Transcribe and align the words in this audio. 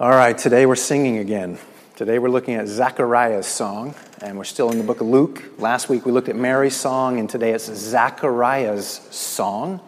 All 0.00 0.10
right, 0.10 0.36
today 0.36 0.66
we're 0.66 0.74
singing 0.74 1.18
again. 1.18 1.56
Today 1.94 2.18
we're 2.18 2.28
looking 2.28 2.54
at 2.54 2.66
Zechariah's 2.66 3.46
song, 3.46 3.94
and 4.20 4.36
we're 4.36 4.42
still 4.42 4.72
in 4.72 4.78
the 4.78 4.82
book 4.82 5.00
of 5.00 5.06
Luke. 5.06 5.44
Last 5.56 5.88
week 5.88 6.04
we 6.04 6.10
looked 6.10 6.28
at 6.28 6.34
Mary's 6.34 6.74
song, 6.74 7.20
and 7.20 7.30
today 7.30 7.52
it's 7.52 7.66
Zechariah's 7.66 8.88
song. 9.12 9.80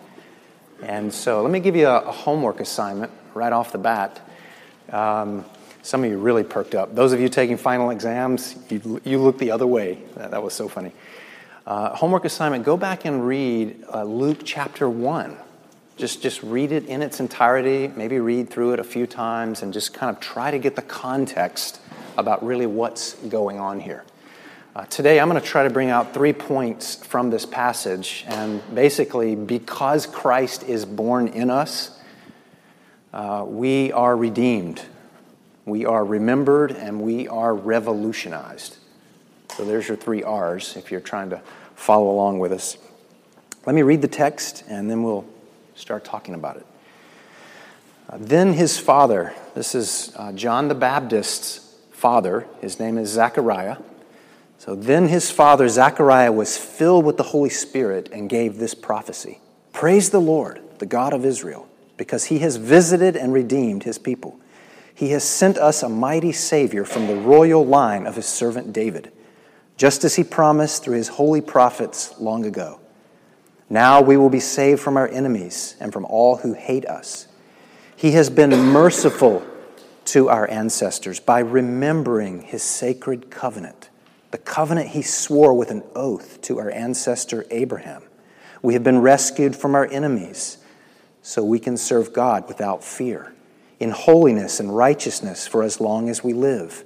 And 0.80 1.12
so 1.12 1.42
let 1.42 1.50
me 1.50 1.58
give 1.58 1.74
you 1.74 1.88
a, 1.88 2.02
a 2.02 2.12
homework 2.12 2.60
assignment 2.60 3.10
right 3.34 3.52
off 3.52 3.72
the 3.72 3.78
bat. 3.78 4.20
Um, 4.92 5.44
some 5.82 6.04
of 6.04 6.10
you 6.10 6.18
really 6.18 6.44
perked 6.44 6.76
up. 6.76 6.94
Those 6.94 7.12
of 7.12 7.18
you 7.18 7.28
taking 7.28 7.56
final 7.56 7.90
exams, 7.90 8.56
you, 8.70 9.00
you 9.02 9.18
look 9.18 9.38
the 9.38 9.50
other 9.50 9.66
way. 9.66 9.98
That, 10.14 10.30
that 10.30 10.40
was 10.40 10.54
so 10.54 10.68
funny. 10.68 10.92
Uh, 11.66 11.96
homework 11.96 12.24
assignment 12.24 12.64
go 12.64 12.76
back 12.76 13.06
and 13.06 13.26
read 13.26 13.84
uh, 13.92 14.04
Luke 14.04 14.42
chapter 14.44 14.88
1. 14.88 15.36
Just, 15.96 16.20
just 16.20 16.42
read 16.42 16.72
it 16.72 16.84
in 16.86 17.00
its 17.00 17.20
entirety, 17.20 17.88
maybe 17.96 18.20
read 18.20 18.50
through 18.50 18.74
it 18.74 18.80
a 18.80 18.84
few 18.84 19.06
times, 19.06 19.62
and 19.62 19.72
just 19.72 19.94
kind 19.94 20.14
of 20.14 20.20
try 20.20 20.50
to 20.50 20.58
get 20.58 20.76
the 20.76 20.82
context 20.82 21.80
about 22.18 22.44
really 22.44 22.66
what's 22.66 23.14
going 23.14 23.58
on 23.58 23.80
here. 23.80 24.04
Uh, 24.74 24.84
today, 24.86 25.18
I'm 25.18 25.30
going 25.30 25.40
to 25.40 25.46
try 25.46 25.62
to 25.62 25.70
bring 25.70 25.88
out 25.88 26.12
three 26.12 26.34
points 26.34 26.96
from 26.96 27.30
this 27.30 27.46
passage. 27.46 28.26
And 28.28 28.62
basically, 28.74 29.34
because 29.34 30.06
Christ 30.06 30.64
is 30.64 30.84
born 30.84 31.28
in 31.28 31.48
us, 31.48 31.98
uh, 33.14 33.46
we 33.48 33.90
are 33.92 34.14
redeemed, 34.14 34.82
we 35.64 35.86
are 35.86 36.04
remembered, 36.04 36.72
and 36.72 37.00
we 37.00 37.26
are 37.26 37.54
revolutionized. 37.54 38.76
So 39.56 39.64
there's 39.64 39.88
your 39.88 39.96
three 39.96 40.22
R's 40.22 40.76
if 40.76 40.90
you're 40.90 41.00
trying 41.00 41.30
to 41.30 41.40
follow 41.74 42.10
along 42.10 42.40
with 42.40 42.52
us. 42.52 42.76
Let 43.64 43.74
me 43.74 43.80
read 43.80 44.02
the 44.02 44.08
text, 44.08 44.62
and 44.68 44.90
then 44.90 45.02
we'll 45.02 45.24
start 45.76 46.04
talking 46.04 46.34
about 46.34 46.56
it. 46.56 46.66
Uh, 48.08 48.16
then 48.20 48.52
his 48.54 48.78
father, 48.78 49.34
this 49.54 49.74
is 49.74 50.12
uh, 50.16 50.32
John 50.32 50.68
the 50.68 50.74
Baptist's 50.74 51.76
father, 51.90 52.46
his 52.60 52.80
name 52.80 52.98
is 52.98 53.10
Zechariah. 53.10 53.76
So 54.58 54.74
then 54.74 55.08
his 55.08 55.30
father, 55.30 55.68
Zechariah, 55.68 56.32
was 56.32 56.56
filled 56.56 57.04
with 57.04 57.18
the 57.18 57.22
Holy 57.22 57.50
Spirit 57.50 58.08
and 58.12 58.28
gave 58.28 58.58
this 58.58 58.74
prophecy 58.74 59.38
Praise 59.72 60.10
the 60.10 60.20
Lord, 60.20 60.60
the 60.78 60.86
God 60.86 61.12
of 61.12 61.24
Israel, 61.24 61.68
because 61.96 62.24
he 62.24 62.38
has 62.38 62.56
visited 62.56 63.16
and 63.16 63.32
redeemed 63.32 63.82
his 63.82 63.98
people. 63.98 64.40
He 64.94 65.10
has 65.10 65.24
sent 65.24 65.58
us 65.58 65.82
a 65.82 65.88
mighty 65.90 66.32
Savior 66.32 66.84
from 66.86 67.06
the 67.06 67.16
royal 67.16 67.66
line 67.66 68.06
of 68.06 68.16
his 68.16 68.24
servant 68.24 68.72
David, 68.72 69.12
just 69.76 70.04
as 70.04 70.16
he 70.16 70.24
promised 70.24 70.82
through 70.82 70.96
his 70.96 71.08
holy 71.08 71.42
prophets 71.42 72.18
long 72.18 72.46
ago. 72.46 72.80
Now 73.68 74.00
we 74.00 74.16
will 74.16 74.30
be 74.30 74.40
saved 74.40 74.80
from 74.80 74.96
our 74.96 75.08
enemies 75.08 75.76
and 75.80 75.92
from 75.92 76.04
all 76.04 76.36
who 76.36 76.54
hate 76.54 76.86
us. 76.86 77.26
He 77.96 78.12
has 78.12 78.30
been 78.30 78.50
merciful 78.50 79.44
to 80.06 80.28
our 80.28 80.48
ancestors 80.48 81.18
by 81.18 81.40
remembering 81.40 82.42
his 82.42 82.62
sacred 82.62 83.30
covenant, 83.30 83.90
the 84.30 84.38
covenant 84.38 84.90
he 84.90 85.02
swore 85.02 85.52
with 85.54 85.70
an 85.70 85.82
oath 85.96 86.40
to 86.42 86.58
our 86.58 86.70
ancestor 86.70 87.44
Abraham. 87.50 88.04
We 88.62 88.74
have 88.74 88.84
been 88.84 89.00
rescued 89.00 89.56
from 89.56 89.74
our 89.74 89.86
enemies 89.86 90.58
so 91.22 91.42
we 91.42 91.58
can 91.58 91.76
serve 91.76 92.12
God 92.12 92.46
without 92.46 92.84
fear, 92.84 93.32
in 93.80 93.90
holiness 93.90 94.60
and 94.60 94.76
righteousness 94.76 95.48
for 95.48 95.64
as 95.64 95.80
long 95.80 96.08
as 96.08 96.22
we 96.22 96.32
live. 96.32 96.84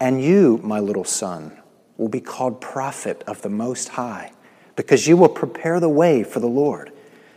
And 0.00 0.20
you, 0.20 0.58
my 0.64 0.80
little 0.80 1.04
son, 1.04 1.60
will 1.96 2.08
be 2.08 2.20
called 2.20 2.60
prophet 2.60 3.22
of 3.26 3.42
the 3.42 3.48
Most 3.48 3.90
High 3.90 4.32
because 4.76 5.06
you 5.06 5.16
will 5.16 5.28
prepare 5.28 5.80
the 5.80 5.88
way 5.88 6.22
for 6.22 6.40
the 6.40 6.46
Lord. 6.46 6.92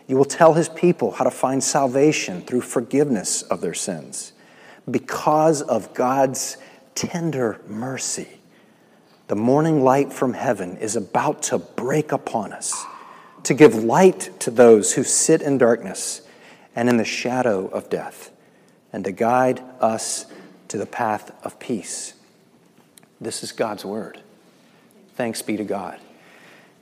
You 0.07 0.17
will 0.17 0.25
tell 0.25 0.53
his 0.53 0.69
people 0.69 1.11
how 1.11 1.23
to 1.23 1.31
find 1.31 1.63
salvation 1.63 2.41
through 2.41 2.61
forgiveness 2.61 3.41
of 3.41 3.61
their 3.61 3.73
sins. 3.73 4.33
Because 4.89 5.61
of 5.61 5.93
God's 5.93 6.57
tender 6.93 7.59
mercy, 7.67 8.39
the 9.27 9.35
morning 9.35 9.83
light 9.83 10.13
from 10.13 10.33
heaven 10.33 10.77
is 10.77 10.95
about 10.95 11.43
to 11.43 11.57
break 11.57 12.11
upon 12.11 12.53
us 12.53 12.85
to 13.45 13.53
give 13.53 13.83
light 13.83 14.31
to 14.39 14.51
those 14.51 14.93
who 14.93 15.03
sit 15.03 15.41
in 15.41 15.57
darkness 15.57 16.21
and 16.75 16.89
in 16.89 16.97
the 16.97 17.05
shadow 17.05 17.67
of 17.67 17.89
death, 17.89 18.31
and 18.91 19.05
to 19.05 19.11
guide 19.11 19.61
us 19.79 20.25
to 20.67 20.77
the 20.77 20.85
path 20.85 21.31
of 21.45 21.57
peace. 21.59 22.15
This 23.21 23.43
is 23.43 23.51
God's 23.51 23.85
word. 23.85 24.19
Thanks 25.15 25.41
be 25.41 25.57
to 25.57 25.63
God. 25.63 25.99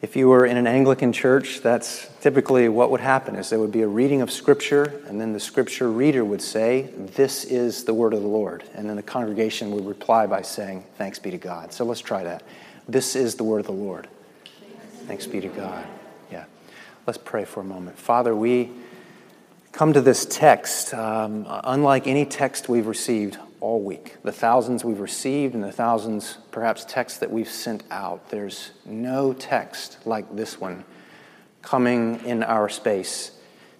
If 0.04 0.18
you 0.18 0.28
were 0.28 0.46
in 0.46 0.58
an 0.58 0.68
Anglican 0.68 1.14
church, 1.14 1.62
that's 1.62 2.10
typically 2.20 2.68
what 2.68 2.92
would 2.92 3.00
happen 3.00 3.38
is 3.38 3.50
there 3.50 3.58
would 3.58 3.72
be 3.72 3.84
a 3.84 3.88
reading 3.88 4.22
of 4.22 4.30
scripture 4.30 5.02
and 5.08 5.20
then 5.20 5.32
the 5.32 5.40
scripture 5.40 5.90
reader 5.90 6.26
would 6.26 6.42
say, 6.42 6.90
"This 7.16 7.46
is 7.46 7.86
the 7.86 7.94
word 7.94 8.14
of 8.14 8.22
the 8.22 8.28
Lord." 8.28 8.66
And 8.76 8.90
then 8.90 8.98
the 8.98 9.02
congregation 9.02 9.72
would 9.72 9.86
reply 9.86 10.28
by 10.28 10.42
saying, 10.42 10.84
"Thanks 10.98 11.20
be 11.20 11.32
to 11.32 11.38
God." 11.38 11.72
So 11.72 11.86
let's 11.86 12.02
try 12.02 12.22
that. 12.26 12.44
This 12.86 13.16
is 13.16 13.36
the 13.36 13.46
word 13.46 13.60
of 13.60 13.66
the 13.66 13.72
Lord. 13.72 14.10
Thanks 15.08 15.26
be 15.26 15.40
to 15.40 15.48
God. 15.48 15.86
Yeah. 16.30 16.44
Let's 17.08 17.18
pray 17.18 17.46
for 17.46 17.62
a 17.62 17.64
moment. 17.64 17.98
Father, 17.98 18.36
we 18.36 18.72
come 19.72 19.94
to 19.94 20.02
this 20.02 20.26
text 20.26 20.94
um, 20.94 21.46
unlike 21.48 22.08
any 22.08 22.26
text 22.26 22.68
we've 22.68 22.88
received 22.88 23.38
all 23.64 23.80
week. 23.80 24.18
The 24.24 24.32
thousands 24.34 24.84
we've 24.84 25.00
received 25.00 25.56
and 25.56 25.64
the 25.64 25.72
thousands, 25.72 26.38
perhaps, 26.52 26.84
texts 26.84 27.20
that 27.20 27.32
we've 27.32 27.50
sent 27.50 27.82
out. 27.90 28.30
There's 28.30 28.72
no 28.86 29.32
text 29.32 30.00
like 30.06 30.36
this 30.36 30.60
one 30.60 30.84
coming 31.62 32.20
in 32.26 32.44
our 32.44 32.68
space 32.68 33.32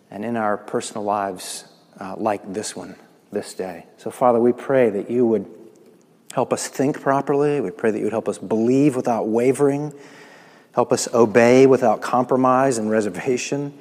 and 0.10 0.24
in 0.24 0.38
our 0.38 0.56
personal 0.56 1.04
lives 1.04 1.66
uh, 2.00 2.16
like 2.18 2.54
this 2.54 2.78
one 2.78 2.96
this 3.34 3.54
day. 3.54 3.86
So, 3.98 4.10
Father, 4.10 4.40
we 4.40 4.54
pray 4.54 4.90
that 4.90 5.12
you 5.12 5.28
would 5.28 5.46
help 6.34 6.54
us 6.54 6.70
think 6.70 7.02
properly. 7.02 7.60
We 7.60 7.72
pray 7.72 7.92
that 7.92 7.98
you 7.98 8.06
would 8.06 8.14
help 8.14 8.30
us 8.30 8.38
believe 8.38 8.96
without 8.96 9.28
wavering, 9.28 9.94
help 10.74 10.94
us 10.94 11.14
obey 11.14 11.68
without 11.68 12.02
compromise 12.02 12.78
and 12.78 12.90
reservation. 12.90 13.78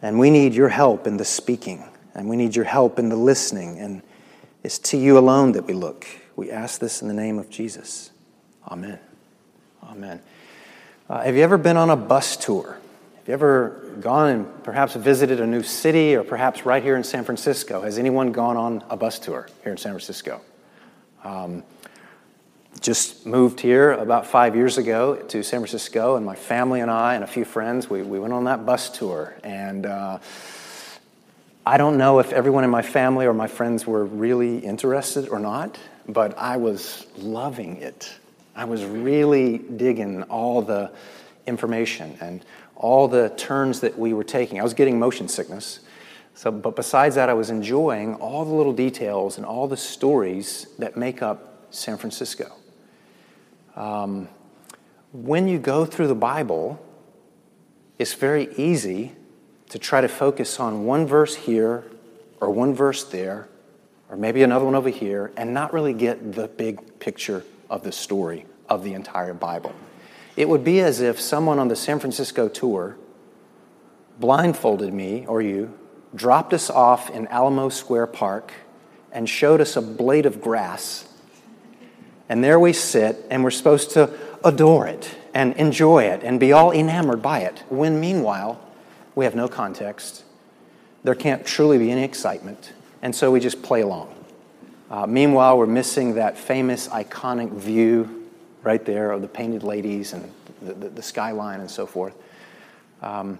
And 0.00 0.16
we 0.16 0.30
need 0.30 0.54
your 0.54 0.68
help 0.68 1.08
in 1.08 1.16
the 1.16 1.24
speaking, 1.24 1.82
and 2.14 2.28
we 2.28 2.36
need 2.36 2.54
your 2.54 2.66
help 2.66 3.00
in 3.00 3.08
the 3.08 3.16
listening 3.16 3.80
and 3.80 4.00
it's 4.64 4.78
to 4.78 4.96
you 4.96 5.18
alone 5.18 5.52
that 5.52 5.66
we 5.66 5.74
look. 5.74 6.06
We 6.34 6.50
ask 6.50 6.80
this 6.80 7.02
in 7.02 7.08
the 7.08 7.14
name 7.14 7.38
of 7.38 7.50
Jesus. 7.50 8.10
Amen. 8.66 8.98
Amen. 9.84 10.20
Uh, 11.08 11.22
have 11.22 11.36
you 11.36 11.42
ever 11.42 11.58
been 11.58 11.76
on 11.76 11.90
a 11.90 11.96
bus 11.96 12.36
tour? 12.36 12.78
Have 13.18 13.28
you 13.28 13.34
ever 13.34 13.94
gone 14.00 14.30
and 14.30 14.64
perhaps 14.64 14.94
visited 14.94 15.38
a 15.38 15.46
new 15.46 15.62
city 15.62 16.16
or 16.16 16.24
perhaps 16.24 16.64
right 16.64 16.82
here 16.82 16.96
in 16.96 17.04
San 17.04 17.24
Francisco? 17.24 17.82
Has 17.82 17.98
anyone 17.98 18.32
gone 18.32 18.56
on 18.56 18.82
a 18.88 18.96
bus 18.96 19.18
tour 19.18 19.48
here 19.62 19.72
in 19.72 19.78
San 19.78 19.92
Francisco? 19.92 20.40
Um, 21.22 21.62
just 22.80 23.26
moved 23.26 23.60
here 23.60 23.92
about 23.92 24.26
five 24.26 24.56
years 24.56 24.78
ago 24.78 25.16
to 25.16 25.42
San 25.42 25.60
Francisco, 25.60 26.16
and 26.16 26.26
my 26.26 26.34
family 26.34 26.80
and 26.80 26.90
I 26.90 27.14
and 27.14 27.22
a 27.22 27.26
few 27.26 27.44
friends, 27.44 27.88
we, 27.88 28.02
we 28.02 28.18
went 28.18 28.32
on 28.32 28.44
that 28.44 28.66
bus 28.66 28.90
tour. 28.90 29.36
And 29.44 29.86
uh, 29.86 30.18
I 31.66 31.78
don't 31.78 31.96
know 31.96 32.18
if 32.18 32.30
everyone 32.32 32.62
in 32.62 32.68
my 32.68 32.82
family 32.82 33.24
or 33.24 33.32
my 33.32 33.46
friends 33.46 33.86
were 33.86 34.04
really 34.04 34.58
interested 34.58 35.30
or 35.30 35.38
not, 35.38 35.78
but 36.06 36.36
I 36.36 36.58
was 36.58 37.06
loving 37.16 37.78
it. 37.78 38.12
I 38.54 38.66
was 38.66 38.84
really 38.84 39.56
digging 39.56 40.24
all 40.24 40.60
the 40.60 40.92
information 41.46 42.18
and 42.20 42.44
all 42.76 43.08
the 43.08 43.30
turns 43.30 43.80
that 43.80 43.98
we 43.98 44.12
were 44.12 44.24
taking. 44.24 44.60
I 44.60 44.62
was 44.62 44.74
getting 44.74 44.98
motion 44.98 45.26
sickness. 45.26 45.80
So, 46.34 46.50
but 46.52 46.76
besides 46.76 47.14
that, 47.14 47.30
I 47.30 47.34
was 47.34 47.48
enjoying 47.48 48.16
all 48.16 48.44
the 48.44 48.52
little 48.52 48.74
details 48.74 49.38
and 49.38 49.46
all 49.46 49.66
the 49.66 49.76
stories 49.78 50.66
that 50.78 50.98
make 50.98 51.22
up 51.22 51.68
San 51.70 51.96
Francisco. 51.96 52.52
Um, 53.74 54.28
when 55.12 55.48
you 55.48 55.58
go 55.58 55.86
through 55.86 56.08
the 56.08 56.14
Bible, 56.14 56.78
it's 57.98 58.12
very 58.12 58.54
easy 58.56 59.12
to 59.74 59.78
try 59.80 60.00
to 60.00 60.06
focus 60.06 60.60
on 60.60 60.84
one 60.84 61.04
verse 61.04 61.34
here 61.34 61.82
or 62.40 62.48
one 62.48 62.72
verse 62.72 63.02
there, 63.02 63.48
or 64.08 64.16
maybe 64.16 64.44
another 64.44 64.64
one 64.64 64.76
over 64.76 64.88
here, 64.88 65.32
and 65.36 65.52
not 65.52 65.72
really 65.72 65.92
get 65.92 66.34
the 66.34 66.46
big 66.46 67.00
picture 67.00 67.42
of 67.68 67.82
the 67.82 67.90
story 67.90 68.46
of 68.68 68.84
the 68.84 68.94
entire 68.94 69.34
Bible. 69.34 69.74
It 70.36 70.48
would 70.48 70.62
be 70.62 70.78
as 70.78 71.00
if 71.00 71.20
someone 71.20 71.58
on 71.58 71.66
the 71.66 71.74
San 71.74 71.98
Francisco 71.98 72.48
tour 72.48 72.96
blindfolded 74.20 74.94
me 74.94 75.26
or 75.26 75.42
you, 75.42 75.76
dropped 76.14 76.54
us 76.54 76.70
off 76.70 77.10
in 77.10 77.26
Alamo 77.26 77.68
Square 77.68 78.06
Park, 78.06 78.52
and 79.10 79.28
showed 79.28 79.60
us 79.60 79.74
a 79.74 79.82
blade 79.82 80.24
of 80.24 80.40
grass. 80.40 81.08
And 82.28 82.44
there 82.44 82.60
we 82.60 82.74
sit, 82.74 83.16
and 83.28 83.42
we're 83.42 83.50
supposed 83.50 83.90
to 83.94 84.08
adore 84.44 84.86
it 84.86 85.16
and 85.34 85.52
enjoy 85.54 86.04
it 86.04 86.22
and 86.22 86.38
be 86.38 86.52
all 86.52 86.70
enamored 86.70 87.22
by 87.22 87.40
it, 87.40 87.64
when 87.70 87.98
meanwhile, 87.98 88.60
we 89.14 89.24
have 89.24 89.34
no 89.34 89.48
context. 89.48 90.24
There 91.02 91.14
can't 91.14 91.46
truly 91.46 91.78
be 91.78 91.90
any 91.90 92.02
excitement. 92.02 92.72
And 93.02 93.14
so 93.14 93.30
we 93.30 93.40
just 93.40 93.62
play 93.62 93.82
along. 93.82 94.14
Uh, 94.90 95.06
meanwhile, 95.06 95.58
we're 95.58 95.66
missing 95.66 96.14
that 96.14 96.38
famous, 96.38 96.88
iconic 96.88 97.52
view 97.52 98.28
right 98.62 98.84
there 98.84 99.10
of 99.10 99.20
the 99.20 99.28
painted 99.28 99.62
ladies 99.62 100.12
and 100.12 100.32
the, 100.62 100.72
the, 100.74 100.88
the 100.88 101.02
skyline 101.02 101.60
and 101.60 101.70
so 101.70 101.86
forth. 101.86 102.14
Um, 103.02 103.38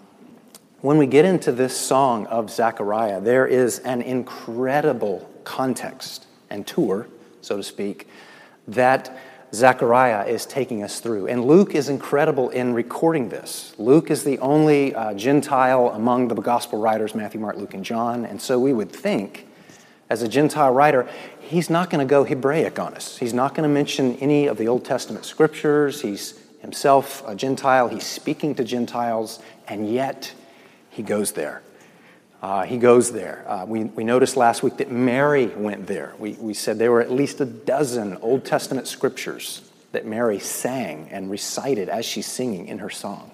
when 0.81 0.99
we 0.99 1.07
get 1.07 1.25
into 1.25 1.51
this 1.51 1.75
song 1.75 2.27
of 2.27 2.51
Zechariah, 2.51 3.21
there 3.21 3.47
is 3.47 3.79
an 3.81 4.03
incredible 4.03 5.31
context 5.45 6.27
and 6.51 6.67
tour, 6.67 7.09
so 7.41 7.57
to 7.57 7.63
speak, 7.63 8.07
that 8.69 9.17
Zechariah 9.55 10.27
is 10.27 10.45
taking 10.45 10.83
us 10.83 11.01
through. 11.01 11.29
And 11.29 11.45
Luke 11.45 11.75
is 11.75 11.89
incredible 11.89 12.51
in 12.51 12.75
recording 12.75 13.29
this. 13.29 13.75
Luke 13.79 14.11
is 14.11 14.25
the 14.25 14.39
only 14.41 14.95
uh, 14.95 15.15
Gentile 15.15 15.91
among 15.91 16.29
the 16.29 16.35
gospel 16.35 16.79
writers, 16.81 17.15
Matthew, 17.15 17.41
Mark, 17.41 17.57
Luke, 17.57 17.73
and 17.73 17.85
John. 17.85 18.25
And 18.25 18.43
so 18.43 18.59
we 18.59 18.73
would 18.73 18.91
think, 18.91 19.47
as 20.11 20.23
a 20.23 20.29
Gentile 20.29 20.73
writer, 20.73 21.09
he's 21.41 21.71
not 21.71 21.89
going 21.89 22.07
to 22.07 22.11
go 22.11 22.25
Hebraic 22.25 22.79
on 22.79 22.95
us. 22.95 23.19
He's 23.19 23.33
not 23.33 23.55
going 23.55 23.69
to 23.69 23.73
mention 23.73 24.17
any 24.17 24.47
of 24.47 24.59
the 24.59 24.69
Old 24.69 24.85
Testament 24.85 25.25
scriptures. 25.25 26.03
He's 26.03 26.39
himself 26.61 27.23
a 27.27 27.35
Gentile. 27.35 27.89
He's 27.89 28.07
speaking 28.07 28.55
to 28.57 28.65
Gentiles, 28.65 29.41
and 29.69 29.91
yet 29.91 30.35
he 30.91 31.03
goes 31.03 31.33
there. 31.33 31.63
Uh, 32.45 32.63
he 32.63 32.77
goes 32.77 33.11
there. 33.11 33.43
Uh, 33.49 33.65
we, 33.65 33.85
we 33.85 34.05
noticed 34.05 34.37
last 34.37 34.63
week 34.63 34.77
that 34.77 34.91
Mary 34.91 35.47
went 35.47 35.87
there. 35.87 36.13
We, 36.19 36.33
we 36.33 36.53
said 36.53 36.79
there 36.79 36.93
were 36.93 37.01
at 37.01 37.11
least 37.11 37.41
a 37.41 37.47
dozen 37.47 38.19
Old 38.19 38.45
Testament 38.45 38.87
scriptures 38.87 39.63
that 39.93 40.05
Mary 40.05 40.39
sang 40.39 41.09
and 41.11 41.31
recited 41.31 41.89
as 41.89 42.05
she's 42.05 42.27
singing 42.27 42.69
in 42.69 42.81
her 42.81 42.91
song 42.91 43.31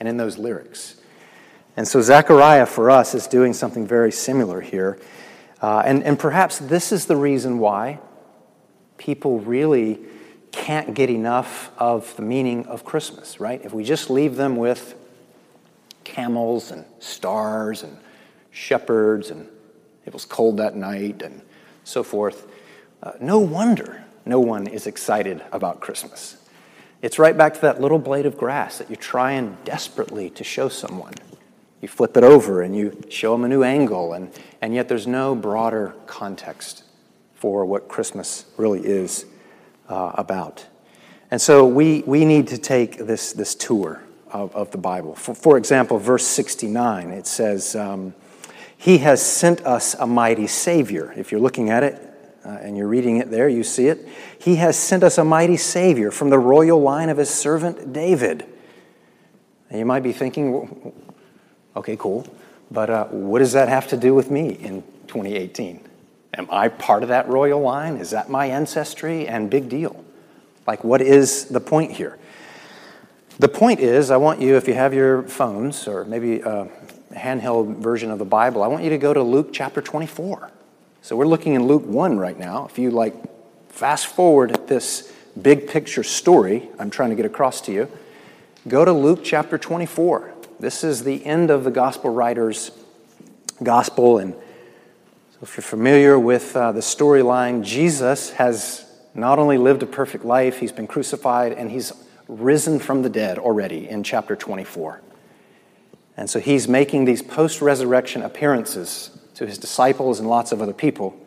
and 0.00 0.08
in 0.08 0.16
those 0.16 0.38
lyrics. 0.38 0.96
And 1.76 1.86
so 1.86 2.00
Zechariah 2.00 2.64
for 2.64 2.90
us 2.90 3.14
is 3.14 3.26
doing 3.26 3.52
something 3.52 3.86
very 3.86 4.10
similar 4.10 4.62
here. 4.62 4.98
Uh, 5.60 5.82
and, 5.84 6.02
and 6.02 6.18
perhaps 6.18 6.58
this 6.58 6.90
is 6.90 7.04
the 7.04 7.16
reason 7.16 7.58
why 7.58 7.98
people 8.96 9.40
really 9.40 10.00
can't 10.52 10.94
get 10.94 11.10
enough 11.10 11.70
of 11.76 12.16
the 12.16 12.22
meaning 12.22 12.64
of 12.64 12.82
Christmas, 12.82 13.38
right? 13.38 13.62
If 13.62 13.74
we 13.74 13.84
just 13.84 14.08
leave 14.08 14.36
them 14.36 14.56
with 14.56 14.94
camels 16.02 16.70
and 16.70 16.86
stars 16.98 17.82
and 17.82 17.98
shepherds, 18.54 19.30
and 19.30 19.48
it 20.06 20.12
was 20.12 20.24
cold 20.24 20.56
that 20.58 20.76
night, 20.76 21.20
and 21.20 21.42
so 21.82 22.02
forth. 22.02 22.46
Uh, 23.02 23.12
no 23.20 23.38
wonder 23.38 24.04
no 24.24 24.40
one 24.40 24.66
is 24.66 24.86
excited 24.86 25.42
about 25.52 25.80
Christmas. 25.80 26.38
It's 27.02 27.18
right 27.18 27.36
back 27.36 27.52
to 27.54 27.60
that 27.62 27.80
little 27.80 27.98
blade 27.98 28.24
of 28.24 28.38
grass 28.38 28.78
that 28.78 28.88
you're 28.88 28.96
trying 28.96 29.58
desperately 29.64 30.30
to 30.30 30.44
show 30.44 30.70
someone. 30.70 31.12
You 31.82 31.88
flip 31.88 32.16
it 32.16 32.24
over 32.24 32.62
and 32.62 32.74
you 32.74 33.02
show 33.10 33.32
them 33.32 33.44
a 33.44 33.48
new 33.48 33.62
angle, 33.62 34.14
and, 34.14 34.30
and 34.62 34.74
yet 34.74 34.88
there's 34.88 35.06
no 35.06 35.34
broader 35.34 35.94
context 36.06 36.84
for 37.34 37.66
what 37.66 37.88
Christmas 37.88 38.46
really 38.56 38.80
is 38.80 39.26
uh, 39.90 40.12
about. 40.14 40.64
And 41.30 41.42
so 41.42 41.66
we, 41.66 42.02
we 42.06 42.24
need 42.24 42.48
to 42.48 42.58
take 42.58 42.96
this, 42.96 43.32
this 43.34 43.54
tour 43.54 44.02
of, 44.30 44.54
of 44.56 44.70
the 44.70 44.78
Bible. 44.78 45.14
For, 45.14 45.34
for 45.34 45.58
example, 45.58 45.98
verse 45.98 46.26
69, 46.26 47.10
it 47.10 47.26
says, 47.26 47.76
um, 47.76 48.14
he 48.84 48.98
has 48.98 49.22
sent 49.22 49.64
us 49.64 49.94
a 49.94 50.06
mighty 50.06 50.46
Savior. 50.46 51.14
If 51.16 51.32
you're 51.32 51.40
looking 51.40 51.70
at 51.70 51.82
it 51.82 52.02
uh, 52.44 52.50
and 52.50 52.76
you're 52.76 52.86
reading 52.86 53.16
it 53.16 53.30
there, 53.30 53.48
you 53.48 53.64
see 53.64 53.86
it. 53.86 54.06
He 54.38 54.56
has 54.56 54.78
sent 54.78 55.02
us 55.02 55.16
a 55.16 55.24
mighty 55.24 55.56
Savior 55.56 56.10
from 56.10 56.28
the 56.28 56.38
royal 56.38 56.82
line 56.82 57.08
of 57.08 57.16
his 57.16 57.30
servant 57.30 57.94
David. 57.94 58.44
And 59.70 59.78
you 59.78 59.86
might 59.86 60.02
be 60.02 60.12
thinking, 60.12 60.92
okay, 61.74 61.96
cool, 61.96 62.26
but 62.70 62.90
uh, 62.90 63.06
what 63.06 63.38
does 63.38 63.52
that 63.52 63.70
have 63.70 63.88
to 63.88 63.96
do 63.96 64.14
with 64.14 64.30
me 64.30 64.50
in 64.50 64.82
2018? 65.06 65.80
Am 66.34 66.46
I 66.50 66.68
part 66.68 67.02
of 67.02 67.08
that 67.08 67.26
royal 67.26 67.62
line? 67.62 67.96
Is 67.96 68.10
that 68.10 68.28
my 68.28 68.44
ancestry? 68.44 69.26
And 69.26 69.48
big 69.48 69.70
deal. 69.70 70.04
Like, 70.66 70.84
what 70.84 71.00
is 71.00 71.46
the 71.46 71.60
point 71.60 71.92
here? 71.92 72.18
The 73.38 73.48
point 73.48 73.80
is, 73.80 74.10
I 74.10 74.18
want 74.18 74.42
you, 74.42 74.56
if 74.56 74.68
you 74.68 74.74
have 74.74 74.92
your 74.92 75.22
phones 75.22 75.88
or 75.88 76.04
maybe 76.04 76.42
uh, 76.42 76.66
handheld 77.14 77.76
version 77.76 78.10
of 78.10 78.18
the 78.18 78.24
Bible, 78.24 78.62
I 78.62 78.66
want 78.66 78.84
you 78.84 78.90
to 78.90 78.98
go 78.98 79.14
to 79.14 79.22
Luke 79.22 79.50
chapter 79.52 79.80
24. 79.80 80.50
So 81.02 81.16
we're 81.16 81.26
looking 81.26 81.54
in 81.54 81.66
Luke 81.66 81.84
1 81.84 82.18
right 82.18 82.38
now. 82.38 82.66
If 82.66 82.78
you 82.78 82.90
like 82.90 83.14
fast 83.68 84.06
forward 84.06 84.68
this 84.68 85.12
big 85.40 85.68
picture 85.68 86.02
story 86.02 86.68
I'm 86.78 86.90
trying 86.90 87.10
to 87.10 87.16
get 87.16 87.26
across 87.26 87.60
to 87.62 87.72
you, 87.72 87.88
go 88.68 88.84
to 88.84 88.92
Luke 88.92 89.20
chapter 89.22 89.58
24. 89.58 90.32
This 90.60 90.84
is 90.84 91.04
the 91.04 91.24
end 91.26 91.50
of 91.50 91.64
the 91.64 91.70
gospel 91.70 92.10
writer's 92.10 92.70
gospel. 93.62 94.18
And 94.18 94.34
so 94.34 95.38
if 95.42 95.56
you're 95.56 95.62
familiar 95.62 96.18
with 96.18 96.56
uh, 96.56 96.72
the 96.72 96.80
storyline, 96.80 97.62
Jesus 97.64 98.30
has 98.30 98.86
not 99.14 99.38
only 99.38 99.58
lived 99.58 99.82
a 99.82 99.86
perfect 99.86 100.24
life, 100.24 100.58
he's 100.58 100.72
been 100.72 100.86
crucified, 100.86 101.52
and 101.52 101.70
he's 101.70 101.92
risen 102.28 102.78
from 102.78 103.02
the 103.02 103.08
dead 103.08 103.38
already 103.38 103.88
in 103.88 104.02
chapter 104.02 104.34
24. 104.34 105.00
And 106.16 106.30
so 106.30 106.38
he's 106.38 106.68
making 106.68 107.04
these 107.04 107.22
post 107.22 107.60
resurrection 107.60 108.22
appearances 108.22 109.10
to 109.34 109.46
his 109.46 109.58
disciples 109.58 110.20
and 110.20 110.28
lots 110.28 110.52
of 110.52 110.62
other 110.62 110.72
people. 110.72 111.18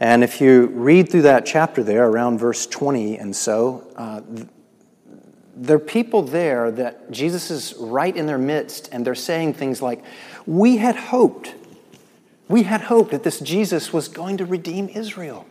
And 0.00 0.22
if 0.24 0.40
you 0.40 0.66
read 0.68 1.10
through 1.10 1.22
that 1.22 1.46
chapter 1.46 1.82
there, 1.82 2.06
around 2.06 2.38
verse 2.38 2.66
20 2.66 3.18
and 3.18 3.34
so, 3.34 3.86
uh, 3.96 4.20
there 5.56 5.76
are 5.76 5.80
people 5.80 6.20
there 6.20 6.70
that 6.70 7.10
Jesus 7.10 7.50
is 7.50 7.74
right 7.78 8.14
in 8.14 8.26
their 8.26 8.38
midst, 8.38 8.90
and 8.92 9.06
they're 9.06 9.14
saying 9.14 9.54
things 9.54 9.80
like, 9.80 10.04
We 10.44 10.76
had 10.76 10.96
hoped, 10.96 11.54
we 12.46 12.64
had 12.64 12.82
hoped 12.82 13.10
that 13.12 13.22
this 13.22 13.40
Jesus 13.40 13.92
was 13.92 14.08
going 14.08 14.36
to 14.36 14.44
redeem 14.44 14.88
Israel. 14.90 15.46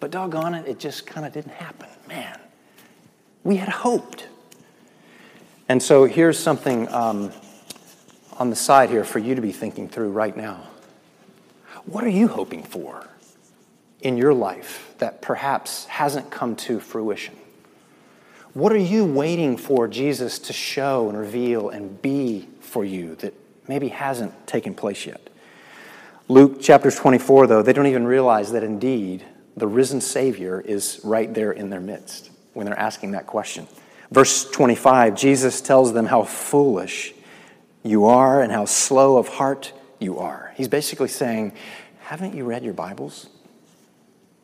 But 0.00 0.10
doggone 0.10 0.54
it, 0.54 0.66
it 0.66 0.80
just 0.80 1.06
kind 1.06 1.24
of 1.24 1.32
didn't 1.32 1.52
happen. 1.52 1.88
Man, 2.08 2.38
we 3.44 3.56
had 3.56 3.68
hoped. 3.68 4.26
And 5.72 5.82
so 5.82 6.04
here's 6.04 6.38
something 6.38 6.86
um, 6.92 7.32
on 8.36 8.50
the 8.50 8.56
side 8.56 8.90
here 8.90 9.04
for 9.04 9.18
you 9.18 9.34
to 9.34 9.40
be 9.40 9.52
thinking 9.52 9.88
through 9.88 10.10
right 10.10 10.36
now. 10.36 10.64
What 11.86 12.04
are 12.04 12.10
you 12.10 12.28
hoping 12.28 12.62
for 12.62 13.08
in 14.02 14.18
your 14.18 14.34
life 14.34 14.94
that 14.98 15.22
perhaps 15.22 15.86
hasn't 15.86 16.30
come 16.30 16.56
to 16.56 16.78
fruition? 16.78 17.34
What 18.52 18.72
are 18.72 18.76
you 18.76 19.06
waiting 19.06 19.56
for 19.56 19.88
Jesus 19.88 20.38
to 20.40 20.52
show 20.52 21.08
and 21.08 21.16
reveal 21.16 21.70
and 21.70 22.02
be 22.02 22.50
for 22.60 22.84
you 22.84 23.14
that 23.14 23.32
maybe 23.66 23.88
hasn't 23.88 24.46
taken 24.46 24.74
place 24.74 25.06
yet? 25.06 25.30
Luke 26.28 26.58
chapter 26.60 26.90
24, 26.90 27.46
though, 27.46 27.62
they 27.62 27.72
don't 27.72 27.86
even 27.86 28.06
realize 28.06 28.52
that 28.52 28.62
indeed 28.62 29.24
the 29.56 29.66
risen 29.66 30.02
Savior 30.02 30.60
is 30.60 31.00
right 31.02 31.32
there 31.32 31.50
in 31.50 31.70
their 31.70 31.80
midst 31.80 32.30
when 32.52 32.66
they're 32.66 32.78
asking 32.78 33.12
that 33.12 33.26
question. 33.26 33.66
Verse 34.12 34.44
25, 34.50 35.14
Jesus 35.14 35.62
tells 35.62 35.94
them 35.94 36.04
how 36.04 36.24
foolish 36.24 37.14
you 37.82 38.04
are 38.04 38.42
and 38.42 38.52
how 38.52 38.66
slow 38.66 39.16
of 39.16 39.26
heart 39.26 39.72
you 39.98 40.18
are. 40.18 40.52
He's 40.54 40.68
basically 40.68 41.08
saying, 41.08 41.54
Haven't 42.00 42.34
you 42.34 42.44
read 42.44 42.62
your 42.62 42.74
Bibles? 42.74 43.30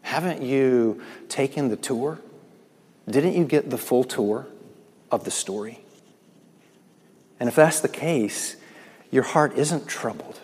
Haven't 0.00 0.40
you 0.40 1.02
taken 1.28 1.68
the 1.68 1.76
tour? 1.76 2.18
Didn't 3.10 3.34
you 3.34 3.44
get 3.44 3.68
the 3.68 3.76
full 3.76 4.04
tour 4.04 4.46
of 5.10 5.24
the 5.24 5.30
story? 5.30 5.80
And 7.38 7.46
if 7.46 7.54
that's 7.54 7.80
the 7.80 7.90
case, 7.90 8.56
your 9.10 9.22
heart 9.22 9.58
isn't 9.58 9.86
troubled. 9.86 10.40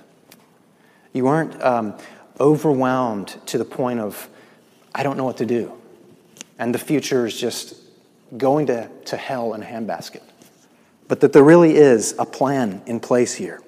You 1.15 1.29
aren't 1.29 1.63
um, 1.63 1.95
overwhelmed 2.39 3.39
to 3.47 3.57
the 3.57 3.65
point 3.65 4.01
of, 4.01 4.29
I 4.95 5.03
don't 5.03 5.17
know 5.17 5.25
what 5.25 5.39
to 5.39 5.47
do. 5.47 5.73
And 6.59 6.75
the 6.75 6.79
future 6.79 7.25
is 7.25 7.41
just 7.41 7.84
going 8.37 8.67
to, 8.67 8.89
to 9.07 9.17
hell 9.17 9.55
in 9.55 9.63
a 9.63 9.67
handbasket, 9.67 10.23
but 11.09 11.21
that 11.21 11.33
there 11.33 11.45
really 11.45 11.77
is 11.77 12.15
a 12.19 12.25
plan 12.25 12.83
in 12.87 13.01
place 13.01 13.35
here. 13.35 13.61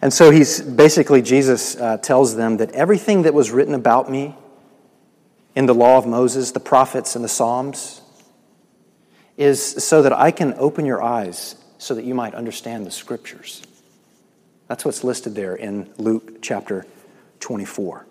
And 0.00 0.12
so 0.12 0.30
he's 0.30 0.60
basically, 0.60 1.22
Jesus 1.22 1.76
uh, 1.76 1.96
tells 1.98 2.34
them 2.34 2.56
that 2.56 2.72
everything 2.72 3.22
that 3.22 3.34
was 3.34 3.50
written 3.50 3.74
about 3.74 4.10
me 4.10 4.34
in 5.54 5.66
the 5.66 5.74
law 5.74 5.98
of 5.98 6.06
Moses, 6.06 6.50
the 6.50 6.60
prophets, 6.60 7.14
and 7.14 7.24
the 7.24 7.28
Psalms 7.28 8.00
is 9.36 9.62
so 9.62 10.02
that 10.02 10.12
I 10.12 10.30
can 10.30 10.54
open 10.54 10.86
your 10.86 11.02
eyes 11.02 11.56
so 11.78 11.94
that 11.94 12.04
you 12.04 12.14
might 12.14 12.34
understand 12.34 12.86
the 12.86 12.90
scriptures. 12.90 13.62
That's 14.68 14.84
what's 14.84 15.04
listed 15.04 15.34
there 15.34 15.54
in 15.54 15.92
Luke 15.98 16.42
chapter 16.42 16.86
24. 17.40 18.06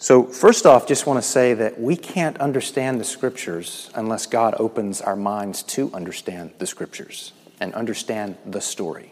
So, 0.00 0.22
first 0.22 0.64
off, 0.64 0.86
just 0.86 1.06
want 1.06 1.20
to 1.20 1.28
say 1.28 1.54
that 1.54 1.80
we 1.80 1.96
can't 1.96 2.38
understand 2.38 3.00
the 3.00 3.04
scriptures 3.04 3.90
unless 3.96 4.26
God 4.26 4.54
opens 4.60 5.00
our 5.00 5.16
minds 5.16 5.64
to 5.64 5.92
understand 5.92 6.52
the 6.58 6.68
scriptures 6.68 7.32
and 7.58 7.74
understand 7.74 8.36
the 8.46 8.60
story. 8.60 9.10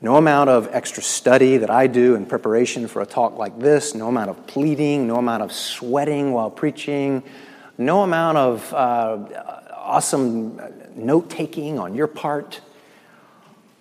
No 0.00 0.16
amount 0.16 0.50
of 0.50 0.68
extra 0.72 1.04
study 1.04 1.58
that 1.58 1.70
I 1.70 1.86
do 1.86 2.16
in 2.16 2.26
preparation 2.26 2.88
for 2.88 3.00
a 3.00 3.06
talk 3.06 3.38
like 3.38 3.60
this, 3.60 3.94
no 3.94 4.08
amount 4.08 4.30
of 4.30 4.44
pleading, 4.48 5.06
no 5.06 5.18
amount 5.18 5.44
of 5.44 5.52
sweating 5.52 6.32
while 6.32 6.50
preaching, 6.50 7.22
no 7.78 8.02
amount 8.02 8.38
of 8.38 8.74
uh, 8.74 9.18
awesome 9.72 10.60
note 10.96 11.30
taking 11.30 11.78
on 11.78 11.94
your 11.94 12.08
part. 12.08 12.60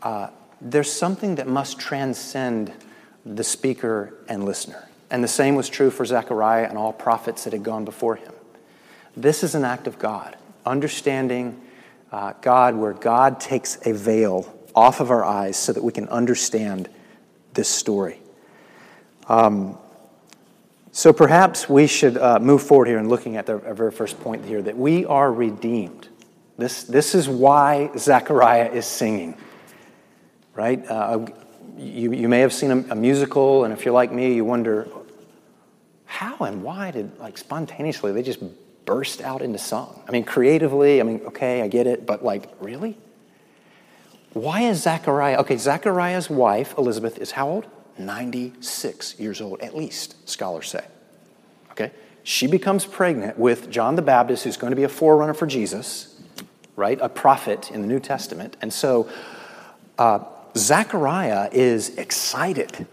Uh, 0.03 0.27
there's 0.61 0.91
something 0.91 1.33
that 1.35 1.47
must 1.47 1.79
transcend 1.79 2.71
the 3.25 3.43
speaker 3.43 4.13
and 4.29 4.45
listener. 4.45 4.86
And 5.09 5.23
the 5.23 5.27
same 5.27 5.55
was 5.55 5.69
true 5.69 5.89
for 5.89 6.05
Zechariah 6.05 6.67
and 6.67 6.77
all 6.77 6.93
prophets 6.93 7.43
that 7.43 7.53
had 7.53 7.63
gone 7.63 7.85
before 7.85 8.15
him. 8.15 8.33
This 9.15 9.43
is 9.43 9.55
an 9.55 9.63
act 9.63 9.87
of 9.87 9.97
God, 9.97 10.35
understanding 10.65 11.61
uh, 12.11 12.33
God 12.41 12.75
where 12.75 12.93
God 12.93 13.39
takes 13.39 13.77
a 13.85 13.93
veil 13.93 14.53
off 14.75 14.99
of 14.99 15.09
our 15.11 15.25
eyes 15.25 15.57
so 15.57 15.73
that 15.73 15.83
we 15.83 15.91
can 15.91 16.07
understand 16.09 16.89
this 17.53 17.69
story. 17.69 18.19
Um, 19.27 19.77
So 20.91 21.13
perhaps 21.13 21.69
we 21.69 21.85
should 21.85 22.17
uh, 22.17 22.39
move 22.39 22.63
forward 22.63 22.87
here 22.87 22.97
in 22.97 23.07
looking 23.07 23.37
at 23.37 23.45
the 23.45 23.57
very 23.57 23.91
first 23.91 24.19
point 24.19 24.45
here 24.45 24.63
that 24.63 24.75
we 24.75 25.05
are 25.05 25.31
redeemed. 25.31 26.07
This, 26.57 26.85
this 26.85 27.13
is 27.13 27.29
why 27.29 27.91
Zechariah 27.95 28.71
is 28.71 28.85
singing, 28.87 29.37
right? 30.55 30.83
Uh, 30.89 31.27
you, 31.77 32.13
you 32.13 32.27
may 32.27 32.39
have 32.39 32.51
seen 32.51 32.71
a, 32.71 32.93
a 32.93 32.95
musical, 32.95 33.63
and 33.63 33.73
if 33.73 33.85
you're 33.85 33.93
like 33.93 34.11
me, 34.11 34.33
you 34.33 34.43
wonder 34.43 34.87
how 36.07 36.37
and 36.37 36.63
why 36.63 36.91
did, 36.91 37.17
like, 37.19 37.37
spontaneously, 37.37 38.11
they 38.11 38.23
just 38.23 38.39
burst 38.85 39.21
out 39.21 39.41
into 39.41 39.59
song? 39.59 40.01
I 40.07 40.11
mean, 40.11 40.23
creatively, 40.23 40.99
I 40.99 41.03
mean, 41.03 41.21
okay, 41.27 41.61
I 41.61 41.67
get 41.67 41.85
it, 41.85 42.05
but 42.05 42.23
like, 42.23 42.49
really? 42.59 42.97
Why 44.33 44.61
is 44.61 44.81
Zechariah, 44.81 45.37
okay, 45.39 45.57
Zechariah's 45.57 46.29
wife, 46.29 46.75
Elizabeth, 46.77 47.17
is 47.19 47.31
how 47.31 47.49
old? 47.49 47.67
96 47.97 49.19
years 49.19 49.41
old, 49.41 49.61
at 49.61 49.75
least, 49.75 50.27
scholars 50.27 50.69
say. 50.69 50.85
Okay? 51.71 51.91
She 52.23 52.47
becomes 52.47 52.85
pregnant 52.85 53.37
with 53.37 53.69
John 53.69 53.95
the 53.95 54.01
Baptist, 54.01 54.43
who's 54.43 54.57
going 54.57 54.71
to 54.71 54.75
be 54.75 54.83
a 54.83 54.89
forerunner 54.89 55.33
for 55.33 55.47
Jesus, 55.47 56.19
right? 56.75 56.99
A 57.01 57.09
prophet 57.09 57.71
in 57.71 57.81
the 57.81 57.87
New 57.87 57.99
Testament. 57.99 58.57
And 58.61 58.71
so 58.71 59.09
uh, 59.97 60.19
Zechariah 60.55 61.49
is 61.51 61.97
excited. 61.97 62.87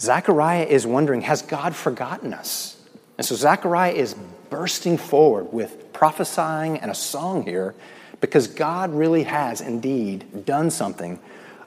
Zechariah 0.00 0.64
is 0.64 0.86
wondering, 0.86 1.20
has 1.22 1.42
God 1.42 1.76
forgotten 1.76 2.32
us? 2.32 2.80
And 3.18 3.26
so 3.26 3.34
Zechariah 3.34 3.92
is 3.92 4.14
bursting 4.48 4.96
forward 4.96 5.52
with 5.52 5.92
prophesying 5.92 6.78
and 6.78 6.90
a 6.90 6.94
song 6.94 7.44
here 7.44 7.74
because 8.20 8.46
God 8.46 8.92
really 8.92 9.24
has 9.24 9.60
indeed 9.60 10.46
done 10.46 10.70
something 10.70 11.20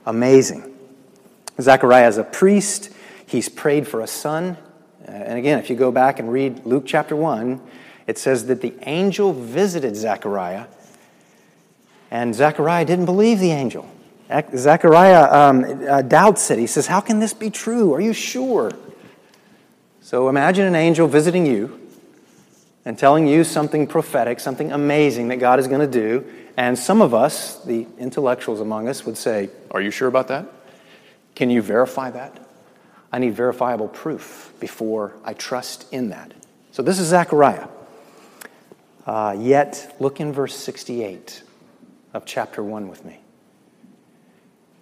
amazing. 0.06 0.74
Zechariah 1.62 2.08
is 2.08 2.18
a 2.18 2.24
priest. 2.24 2.90
He's 3.26 3.50
prayed 3.50 3.88
for 3.88 4.02
a 4.02 4.08
son. 4.08 4.58
Uh, 5.08 5.12
and 5.12 5.38
again, 5.38 5.60
if 5.60 5.70
you 5.70 5.76
go 5.76 5.92
back 5.92 6.20
and 6.20 6.32
read 6.32 6.66
Luke 6.66 6.84
chapter 6.88 7.16
1, 7.16 7.62
it 8.08 8.18
says 8.18 8.48
that 8.48 8.62
the 8.62 8.74
angel 8.82 9.34
visited 9.34 9.96
Zechariah, 9.96 10.66
and 12.12 12.36
Zechariah 12.36 12.86
didn't 12.86 13.06
believe 13.06 13.40
the 13.40 13.52
angel. 13.52 13.90
Zechariah 14.56 15.32
um, 15.32 15.88
uh, 15.88 16.02
doubts 16.02 16.50
it. 16.50 16.60
He 16.60 16.68
says, 16.68 16.88
How 16.88 17.02
can 17.02 17.20
this 17.20 17.34
be 17.34 17.50
true? 17.50 17.94
Are 17.94 18.02
you 18.02 18.14
sure? 18.14 18.72
So 20.02 20.30
imagine 20.30 20.66
an 20.66 20.76
angel 20.76 21.08
visiting 21.08 21.46
you 21.46 21.80
and 22.86 22.98
telling 22.98 23.28
you 23.28 23.44
something 23.44 23.88
prophetic, 23.88 24.40
something 24.40 24.72
amazing 24.72 25.30
that 25.30 25.38
God 25.38 25.60
is 25.60 25.68
going 25.68 25.82
to 25.82 25.88
do. 25.88 26.26
And 26.58 26.78
some 26.78 27.02
of 27.02 27.14
us, 27.14 27.64
the 27.64 27.88
intellectuals 27.98 28.60
among 28.60 28.88
us, 28.88 29.06
would 29.06 29.18
say, 29.18 29.50
Are 29.72 29.82
you 29.82 29.92
sure 29.92 30.08
about 30.08 30.28
that? 30.30 30.48
Can 31.36 31.50
you 31.50 31.62
verify 31.62 32.12
that? 32.12 32.40
I 33.12 33.20
need 33.20 33.36
verifiable 33.36 33.88
proof 33.88 34.54
before 34.60 35.14
I 35.24 35.34
trust 35.34 35.92
in 35.94 36.10
that. 36.10 36.34
So 36.72 36.82
this 36.82 37.00
is 37.00 37.08
Zechariah. 37.08 37.68
Uh, 39.06 39.36
yet, 39.38 39.96
look 40.00 40.20
in 40.20 40.32
verse 40.32 40.56
68 40.56 41.44
of 42.14 42.26
chapter 42.26 42.64
1 42.64 42.88
with 42.88 43.04
me. 43.06 43.23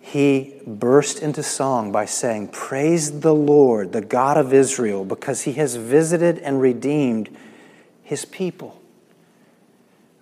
He 0.02 0.56
burst 0.66 1.20
into 1.20 1.44
song 1.44 1.92
by 1.92 2.06
saying, 2.06 2.50
Praise 2.50 3.22
the 3.22 3.36
Lord, 3.36 3.94
the 3.94 4.02
God 4.02 4.36
of 4.36 4.52
Israel, 4.52 5.06
because 5.06 5.44
he 5.44 5.54
has 5.54 5.76
visited 5.76 6.40
and 6.40 6.60
redeemed 6.60 7.30
his 8.02 8.26
people. 8.26 8.82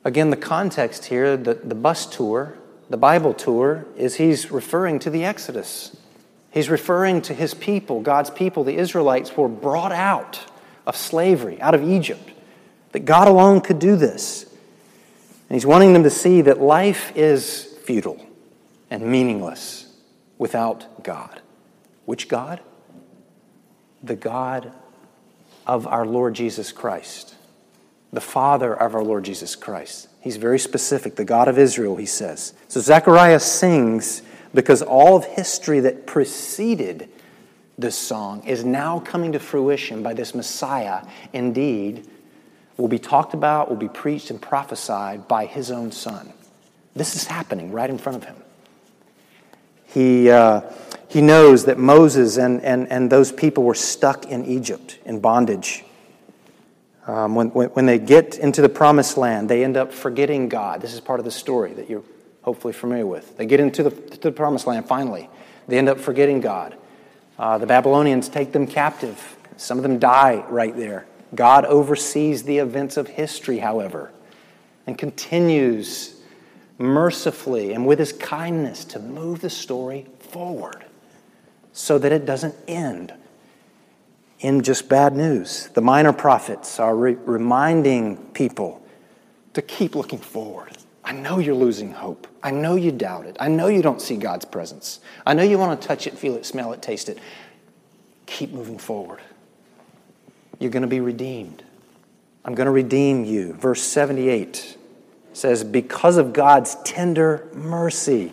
Again, 0.04 0.30
the 0.30 0.38
context 0.38 1.06
here, 1.06 1.38
the, 1.38 1.56
the 1.56 1.76
bus 1.76 2.06
tour, 2.06 2.58
the 2.90 2.98
Bible 2.98 3.34
tour, 3.34 3.86
is 3.96 4.16
he's 4.16 4.52
referring 4.52 5.00
to 5.00 5.10
the 5.10 5.24
Exodus. 5.24 5.96
He's 6.52 6.70
referring 6.70 7.22
to 7.24 7.34
his 7.34 7.54
people, 7.54 8.02
God's 8.02 8.30
people, 8.30 8.64
the 8.64 8.76
Israelites, 8.76 9.36
were 9.36 9.48
brought 9.48 9.92
out 9.92 10.46
of 10.86 10.96
slavery, 10.96 11.60
out 11.62 11.74
of 11.74 11.84
Egypt, 11.84 12.32
that 12.92 13.06
God 13.06 13.28
alone 13.28 13.62
could 13.62 13.80
do 13.80 13.96
this. 13.96 14.44
And 14.44 15.56
he's 15.56 15.66
wanting 15.66 15.94
them 15.94 16.04
to 16.04 16.10
see 16.10 16.42
that 16.42 16.60
life 16.60 17.16
is 17.16 17.64
futile 17.86 18.26
and 18.89 19.03
meaningless 19.03 19.93
without 20.38 21.03
God. 21.03 21.41
Which 22.05 22.27
God? 22.27 22.60
The 24.01 24.15
God 24.15 24.72
of 25.67 25.86
our 25.86 26.05
Lord 26.05 26.34
Jesus 26.34 26.72
Christ, 26.72 27.36
the 28.12 28.22
Father 28.22 28.74
of 28.74 28.96
our 28.96 29.03
Lord 29.03 29.25
Jesus 29.25 29.55
Christ. 29.55 30.08
He's 30.22 30.38
very 30.38 30.60
specific, 30.60 31.15
the 31.15 31.25
God 31.25 31.48
of 31.48 31.60
Israel, 31.60 31.96
he 31.96 32.05
says. 32.05 32.53
So 32.67 32.79
Zechariah 32.79 33.39
sings 33.39 34.24
because 34.53 34.81
all 34.81 35.15
of 35.15 35.25
history 35.25 35.79
that 35.81 36.08
preceded 36.08 37.10
this 37.77 37.96
song 37.96 38.43
is 38.46 38.65
now 38.65 39.00
coming 39.00 39.31
to 39.34 39.39
fruition 39.39 40.01
by 40.01 40.13
this 40.13 40.34
Messiah, 40.34 41.05
indeed, 41.31 42.08
will 42.77 42.88
be 42.88 43.00
talked 43.00 43.34
about, 43.34 43.69
will 43.69 43.77
be 43.77 43.88
preached 43.88 44.31
and 44.31 44.41
prophesied 44.41 45.27
by 45.27 45.46
his 45.46 45.69
own 45.69 45.91
son. 45.91 46.34
This 46.96 47.15
is 47.15 47.25
happening 47.25 47.72
right 47.72 47.89
in 47.89 47.98
front 47.98 48.17
of 48.17 48.24
him. 48.24 48.36
He, 49.93 50.29
uh, 50.29 50.62
he 51.08 51.22
knows 51.22 51.65
that 51.65 51.77
Moses 51.77 52.38
and, 52.38 52.62
and, 52.62 52.91
and 52.91 53.12
those 53.12 53.31
people 53.31 53.63
were 53.63 53.75
stuck 53.75 54.27
in 54.27 54.46
Egypt 54.46 55.00
in 55.05 55.19
bondage. 55.19 55.84
Um, 57.08 57.34
when, 57.34 57.48
when, 57.50 57.69
when 57.69 57.86
they 57.88 57.98
get 57.98 58.38
into 58.38 58.62
the 58.62 58.69
promised 58.69 59.17
land, 59.17 59.50
they 59.50 59.63
end 59.63 59.77
up 59.77 59.91
forgetting 59.91 60.48
God. 60.48 60.81
This 60.81 60.93
is 60.93 61.01
part 61.01 61.19
of 61.19 61.25
the 61.25 61.31
story 61.31 61.74
that 61.74 61.89
you're 61.89 62.03
hopefully 62.43 62.74
familiar 62.74 63.08
with. 63.08 63.36
They 63.38 63.48
get 63.48 63.60
into 63.60 63.81
the, 63.81 63.89
the 63.89 64.31
promised 64.31 64.67
land 64.67 64.88
finally. 64.88 65.27
They 65.67 65.79
end 65.79 65.89
up 65.89 66.00
forgetting 66.00 66.39
God. 66.41 66.75
Uh, 67.39 67.58
the 67.58 67.65
Babylonians 67.65 68.29
take 68.29 68.51
them 68.51 68.67
captive. 68.67 69.38
Some 69.58 69.77
of 69.77 69.84
them 69.84 69.98
die 69.98 70.46
right 70.50 70.75
there. 70.75 71.08
God 71.34 71.65
oversees 71.65 72.43
the 72.43 72.60
events 72.60 72.98
of 72.98 73.08
history, 73.08 73.60
however, 73.60 74.12
and 74.86 74.98
continues 74.98 76.19
mercifully 76.80 77.74
and 77.74 77.86
with 77.86 78.00
his 78.00 78.12
kindness 78.14 78.84
to 78.86 79.00
move 79.00 79.42
the 79.42 79.50
story 79.50 80.08
forward 80.20 80.86
so 81.72 82.00
that 82.00 82.12
it 82.12 82.26
doesn't 82.26 82.56
end 82.68 83.14
in 84.40 84.64
just 84.64 84.90
bad 84.90 85.16
news. 85.16 85.70
The 85.74 85.82
minor 85.82 86.14
prophets 86.14 86.80
are 86.80 86.96
re- 86.96 87.18
reminding 87.26 88.18
people 88.32 88.82
to 89.54 89.62
keep 89.62 89.96
looking 89.96 90.20
forward 90.20 90.78
I 91.10 91.12
know 91.12 91.40
you're 91.40 91.56
losing 91.56 91.92
hope. 91.92 92.28
I 92.44 92.52
know 92.52 92.76
you 92.76 92.92
doubt 92.92 93.26
it. 93.26 93.36
I 93.40 93.48
know 93.48 93.66
you 93.66 93.82
don't 93.82 94.00
see 94.00 94.16
God's 94.16 94.46
presence. 94.46 95.00
I 95.26 95.34
know 95.34 95.42
you 95.42 95.58
want 95.58 95.82
to 95.82 95.88
touch 95.88 96.06
it, 96.06 96.16
feel 96.16 96.36
it, 96.36 96.46
smell 96.46 96.72
it, 96.72 96.84
taste 96.84 97.10
it. 97.10 97.18
Keep 98.28 98.52
moving 98.52 98.78
forward. 98.78 99.20
You're 100.60 100.70
going 100.70 100.84
to 100.84 100.88
be 100.88 101.00
redeemed. 101.00 101.64
I'm 102.46 102.54
going 102.54 102.68
to 102.68 102.72
redeem 102.72 103.26
you. 103.26 103.54
Verse 103.54 103.82
78 103.82 104.78
says, 105.34 105.64
Because 105.64 106.18
of 106.18 106.34
God's 106.34 106.76
tender 106.84 107.48
mercy, 107.54 108.32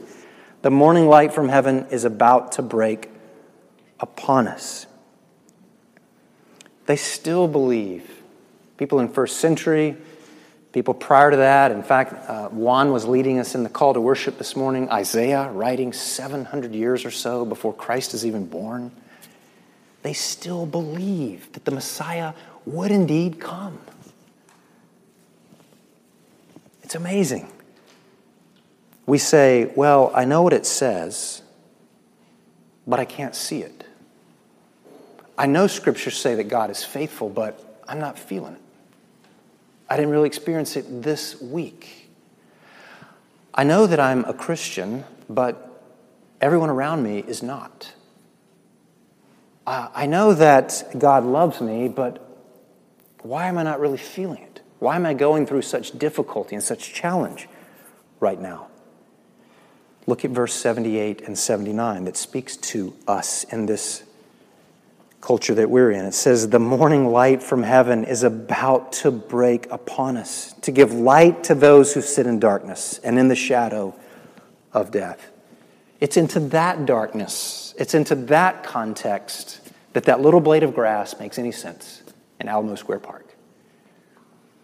the 0.62 0.70
morning 0.70 1.06
light 1.06 1.32
from 1.32 1.48
heaven 1.48 1.86
is 1.90 2.04
about 2.04 2.52
to 2.52 2.62
break 2.62 3.10
upon 4.00 4.48
us. 4.48 4.86
They 6.86 6.96
still 6.96 7.48
believe. 7.48 8.10
People 8.76 9.00
in 9.00 9.08
first 9.08 9.38
century, 9.38 9.96
People 10.76 10.92
prior 10.92 11.30
to 11.30 11.38
that, 11.38 11.72
in 11.72 11.82
fact, 11.82 12.12
uh, 12.28 12.50
Juan 12.50 12.92
was 12.92 13.06
leading 13.06 13.38
us 13.38 13.54
in 13.54 13.62
the 13.62 13.70
call 13.70 13.94
to 13.94 14.00
worship 14.02 14.36
this 14.36 14.54
morning. 14.54 14.90
Isaiah, 14.90 15.50
writing 15.50 15.94
700 15.94 16.74
years 16.74 17.06
or 17.06 17.10
so 17.10 17.46
before 17.46 17.72
Christ 17.72 18.12
is 18.12 18.26
even 18.26 18.44
born, 18.44 18.90
they 20.02 20.12
still 20.12 20.66
believe 20.66 21.50
that 21.54 21.64
the 21.64 21.70
Messiah 21.70 22.34
would 22.66 22.90
indeed 22.90 23.40
come. 23.40 23.78
It's 26.86 26.94
amazing. 26.94 27.50
We 29.06 29.18
say, 29.18 29.72
well, 29.74 30.12
I 30.14 30.24
know 30.24 30.42
what 30.42 30.52
it 30.52 30.64
says, 30.64 31.42
but 32.86 33.00
I 33.00 33.04
can't 33.04 33.34
see 33.34 33.62
it. 33.62 33.84
I 35.36 35.46
know 35.46 35.66
scriptures 35.66 36.16
say 36.16 36.36
that 36.36 36.44
God 36.44 36.70
is 36.70 36.84
faithful, 36.84 37.28
but 37.28 37.82
I'm 37.88 37.98
not 37.98 38.16
feeling 38.16 38.54
it. 38.54 38.60
I 39.90 39.96
didn't 39.96 40.12
really 40.12 40.28
experience 40.28 40.76
it 40.76 41.02
this 41.02 41.42
week. 41.42 42.08
I 43.52 43.64
know 43.64 43.88
that 43.88 43.98
I'm 43.98 44.24
a 44.24 44.32
Christian, 44.32 45.02
but 45.28 45.82
everyone 46.40 46.70
around 46.70 47.02
me 47.02 47.18
is 47.18 47.42
not. 47.42 47.92
I 49.66 50.06
know 50.06 50.34
that 50.34 50.84
God 50.96 51.24
loves 51.24 51.60
me, 51.60 51.88
but 51.88 52.24
why 53.22 53.48
am 53.48 53.58
I 53.58 53.64
not 53.64 53.80
really 53.80 53.98
feeling 53.98 54.44
it? 54.44 54.45
Why 54.78 54.96
am 54.96 55.06
I 55.06 55.14
going 55.14 55.46
through 55.46 55.62
such 55.62 55.98
difficulty 55.98 56.54
and 56.54 56.62
such 56.62 56.92
challenge 56.92 57.48
right 58.20 58.40
now? 58.40 58.68
Look 60.06 60.24
at 60.24 60.30
verse 60.30 60.54
78 60.54 61.22
and 61.22 61.36
79 61.36 62.04
that 62.04 62.16
speaks 62.16 62.56
to 62.58 62.94
us 63.08 63.44
in 63.44 63.66
this 63.66 64.04
culture 65.20 65.54
that 65.54 65.68
we're 65.68 65.90
in. 65.90 66.04
It 66.04 66.14
says, 66.14 66.50
The 66.50 66.60
morning 66.60 67.08
light 67.08 67.42
from 67.42 67.64
heaven 67.64 68.04
is 68.04 68.22
about 68.22 68.92
to 68.92 69.10
break 69.10 69.66
upon 69.72 70.16
us, 70.16 70.52
to 70.62 70.70
give 70.70 70.92
light 70.92 71.42
to 71.44 71.54
those 71.54 71.94
who 71.94 72.00
sit 72.00 72.26
in 72.26 72.38
darkness 72.38 72.98
and 72.98 73.18
in 73.18 73.26
the 73.28 73.34
shadow 73.34 73.94
of 74.72 74.92
death. 74.92 75.32
It's 75.98 76.16
into 76.16 76.38
that 76.40 76.86
darkness, 76.86 77.74
it's 77.78 77.94
into 77.94 78.14
that 78.14 78.62
context 78.62 79.60
that 79.94 80.04
that 80.04 80.20
little 80.20 80.40
blade 80.40 80.62
of 80.62 80.74
grass 80.74 81.18
makes 81.18 81.38
any 81.38 81.52
sense. 81.52 82.02
in 82.38 82.48
Alamo 82.48 82.74
Square 82.74 82.98
Park. 82.98 83.25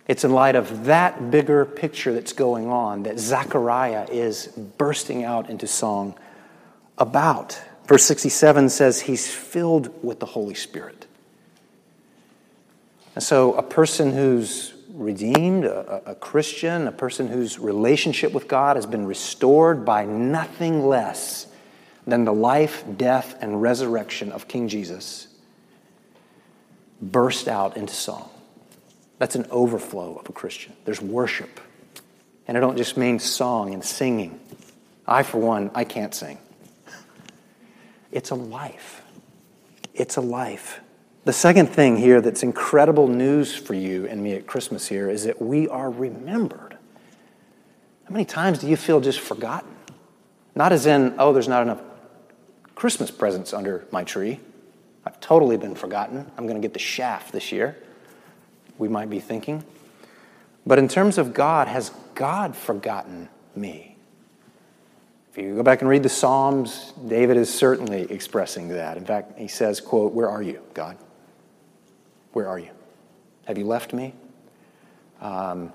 It's 0.09 0.25
in 0.25 0.33
light 0.33 0.57
of 0.57 0.87
that 0.87 1.31
bigger 1.31 1.65
picture 1.65 2.13
that's 2.13 2.33
going 2.33 2.69
on 2.69 3.05
that 3.05 3.19
Zechariah 3.19 4.09
is 4.11 4.49
bursting 4.49 5.25
out 5.25 5.49
into 5.49 5.67
song 5.67 6.15
about. 6.99 7.61
Verse 7.87 8.05
67 8.05 8.69
says 8.69 9.03
he's 9.03 9.33
filled 9.33 10.03
with 10.03 10.19
the 10.19 10.27
Holy 10.27 10.55
Spirit. 10.55 11.07
And 13.15 13.23
so, 13.23 13.55
a 13.55 13.63
person 13.63 14.13
who's 14.13 14.73
redeemed, 14.93 15.65
a, 15.65 16.11
a, 16.11 16.15
Christian, 16.15 16.87
a 16.87 16.93
person 16.93 17.29
whose 17.29 17.59
relationship 17.59 18.33
with 18.33 18.49
God 18.49 18.77
has 18.77 18.87
been 18.87 19.07
restored 19.07 19.85
by 19.85 20.05
nothing 20.05 20.87
less 20.87 21.47
than 22.07 22.25
the 22.25 22.33
life, 22.33 22.85
death, 22.97 23.37
and 23.41 23.63
resurrection 23.63 24.33
of 24.33 24.49
King 24.49 24.69
Jesus, 24.69 25.29
burst 27.01 27.49
out 27.49 27.77
into 27.77 27.95
song. 27.95 28.32
That's 29.23 29.37
an 29.37 29.47
overflow 29.53 30.17
of 30.17 30.29
a 30.29 30.33
Christian. 30.33 30.73
There's 30.85 31.01
worship. 31.01 31.61
And 32.49 32.57
I 32.57 32.61
don't 32.61 32.77
just 32.77 32.97
mean 32.97 33.21
song 33.21 33.73
and 33.73 33.85
singing. 33.85 34.41
I, 35.07 35.23
for 35.23 35.39
one, 35.39 35.71
I 35.77 35.85
can't 35.85 36.13
sing. 36.13 36.39
It's 38.11 38.31
a 38.31 38.35
life. 38.35 39.01
It's 39.95 40.17
a 40.17 40.21
life. 40.21 40.81
The 41.23 41.33
second 41.33 41.69
thing 41.69 41.99
here 41.99 42.21
that's 42.21 42.43
incredible 42.43 43.07
news 43.07 43.55
for 43.55 43.75
you 43.75 44.09
and 44.09 44.25
me 44.25 44.33
at 44.33 44.49
Christmas 44.49 44.89
here 44.89 45.09
is 45.09 45.23
that 45.23 45.41
we 45.41 45.69
are 45.69 45.89
remembered. 45.89 46.77
How 48.07 48.13
many 48.13 48.25
times 48.25 48.59
do 48.59 48.67
you 48.67 48.77
feel 48.77 49.01
just 49.01 49.21
forgotten? 49.21 49.71
Not 50.57 50.73
as 50.73 50.85
in, 50.85 51.15
oh, 51.21 51.33
there's 51.33 51.47
not 51.47 51.63
enough 51.63 51.81
Christmas 52.75 53.13
presents 53.13 53.55
under 53.55 53.87
my 53.93 54.03
tree. 54.03 54.41
I've 55.07 55.21
totally 55.21 55.59
been 55.59 55.77
forgotten. 55.77 56.29
I'm 56.37 56.49
going 56.49 56.61
to 56.61 56.67
get 56.67 56.73
the 56.73 56.81
shaft 56.81 57.31
this 57.31 57.53
year, 57.53 57.77
we 58.83 58.89
might 58.89 59.09
be 59.09 59.21
thinking. 59.21 59.65
But 60.67 60.81
in 60.81 60.89
terms 60.89 61.17
of 61.17 61.33
God, 61.33 61.69
has 61.69 61.93
God 62.17 62.57
forgotten 62.57 63.29
me? 63.55 63.97
If 65.31 65.39
you 65.39 65.55
go 65.55 65.63
back 65.63 65.81
and 65.81 65.89
read 65.89 66.03
the 66.03 66.09
Psalms, 66.09 66.93
David 67.07 67.37
is 67.37 67.53
certainly 67.53 68.03
expressing 68.11 68.69
that. 68.69 68.97
In 68.97 69.07
fact, 69.07 69.39
he 69.39 69.47
says, 69.47 69.81
quote, 69.81 70.13
Where 70.13 70.29
are 70.29 70.43
you, 70.43 70.61
God? 70.75 70.99
Where 72.33 72.49
are 72.49 72.59
you? 72.59 72.71
Have 73.47 73.57
you 73.57 73.67
left 73.67 73.93
me? 73.93 74.15
Um, 75.21 75.73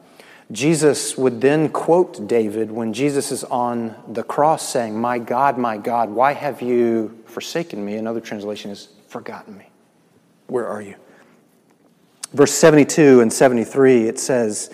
Jesus 0.51 1.17
would 1.17 1.39
then 1.39 1.69
quote 1.69 2.27
David 2.27 2.71
when 2.71 2.91
Jesus 2.91 3.31
is 3.31 3.45
on 3.45 3.95
the 4.09 4.23
cross 4.23 4.67
saying, 4.67 4.99
My 4.99 5.17
God, 5.17 5.57
my 5.57 5.77
God, 5.77 6.09
why 6.09 6.33
have 6.33 6.61
you 6.61 7.17
forsaken 7.25 7.83
me? 7.83 7.95
Another 7.95 8.19
translation 8.19 8.69
is, 8.69 8.89
Forgotten 9.07 9.57
me. 9.57 9.69
Where 10.47 10.67
are 10.67 10.81
you? 10.81 10.95
Verse 12.33 12.51
72 12.51 13.21
and 13.21 13.31
73, 13.31 14.07
it 14.07 14.19
says, 14.19 14.69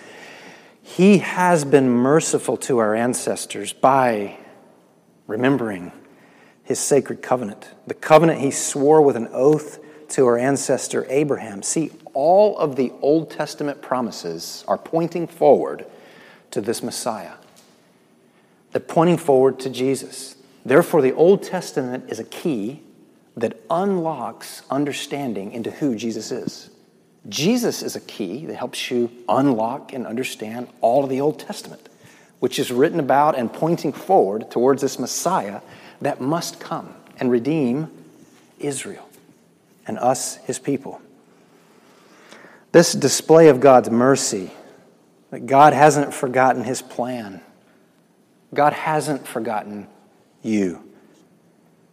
He 0.82 1.20
has 1.20 1.64
been 1.64 1.90
merciful 1.90 2.58
to 2.58 2.80
our 2.80 2.96
ancestors 2.96 3.74
by 3.74 4.38
remembering 5.28 5.92
his 6.64 6.80
sacred 6.80 7.22
covenant, 7.22 7.70
the 7.86 7.94
covenant 7.94 8.40
he 8.40 8.52
swore 8.52 9.02
with 9.02 9.16
an 9.16 9.28
oath 9.32 9.80
to 10.10 10.26
our 10.26 10.38
ancestor 10.38 11.06
Abraham. 11.10 11.62
See, 11.62 11.92
all 12.14 12.58
of 12.58 12.76
the 12.76 12.92
Old 13.02 13.30
Testament 13.30 13.82
promises 13.82 14.64
are 14.68 14.78
pointing 14.78 15.28
forward 15.28 15.86
to 16.52 16.62
this 16.62 16.82
Messiah. 16.82 17.34
They're 18.72 18.80
pointing 18.80 19.18
forward 19.18 19.60
to 19.62 19.70
Jesus. 19.70 20.36
Therefore, 20.66 21.02
the 21.02 21.14
Old 21.14 21.44
Testament 21.44 22.10
is 22.10 22.20
a 22.20 22.24
key 22.24 22.82
that 23.36 23.60
unlocks 23.70 24.62
understanding 24.70 25.52
into 25.52 25.72
who 25.72 25.96
Jesus 25.96 26.32
is. 26.32 26.70
Jesus 27.30 27.82
is 27.82 27.96
a 27.96 28.02
key 28.02 28.46
that 28.48 28.56
helps 28.56 28.92
you 28.92 29.10
unlock 29.30 29.94
and 29.94 30.06
understand 30.06 30.68
all 30.82 31.04
of 31.04 31.10
the 31.10 31.22
Old 31.22 31.40
Testament 31.40 31.90
which 32.44 32.60
is 32.60 32.72
written 32.72 33.00
about 33.00 33.38
and 33.38 33.54
pointing 33.54 33.94
forward 33.94 34.52
towards 34.52 34.82
this 34.82 35.00
Messiah 35.00 35.62
that 36.02 36.20
must 36.20 36.60
come 36.60 36.94
and 37.18 37.32
redeem 37.32 37.90
Israel 38.60 39.10
and 39.88 39.98
us, 39.98 40.36
his 40.44 40.60
people. 40.60 41.00
This 42.74 42.92
display 42.92 43.48
of 43.48 43.62
God's 43.62 43.90
mercy, 43.90 44.52
that 45.32 45.46
God 45.46 45.72
hasn't 45.72 46.14
forgotten 46.14 46.66
his 46.66 46.82
plan, 46.82 47.40
God 48.54 48.74
hasn't 48.74 49.26
forgotten 49.26 49.88
you. 50.42 50.84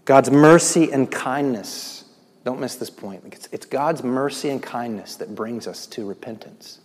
God's 0.05 0.33
mercy 0.33 0.91
and 0.91 1.09
kindness, 1.09 2.00
don't 2.45 2.61
miss 2.61 2.77
this 2.77 2.91
point. 2.91 3.49
It's, 3.53 3.67
God's 3.67 4.03
mercy 4.03 4.49
and 4.49 4.63
kindness 4.63 5.17
that 5.17 5.35
brings 5.35 5.67
us 5.67 5.87
to 5.89 6.07
repentance. 6.07 6.79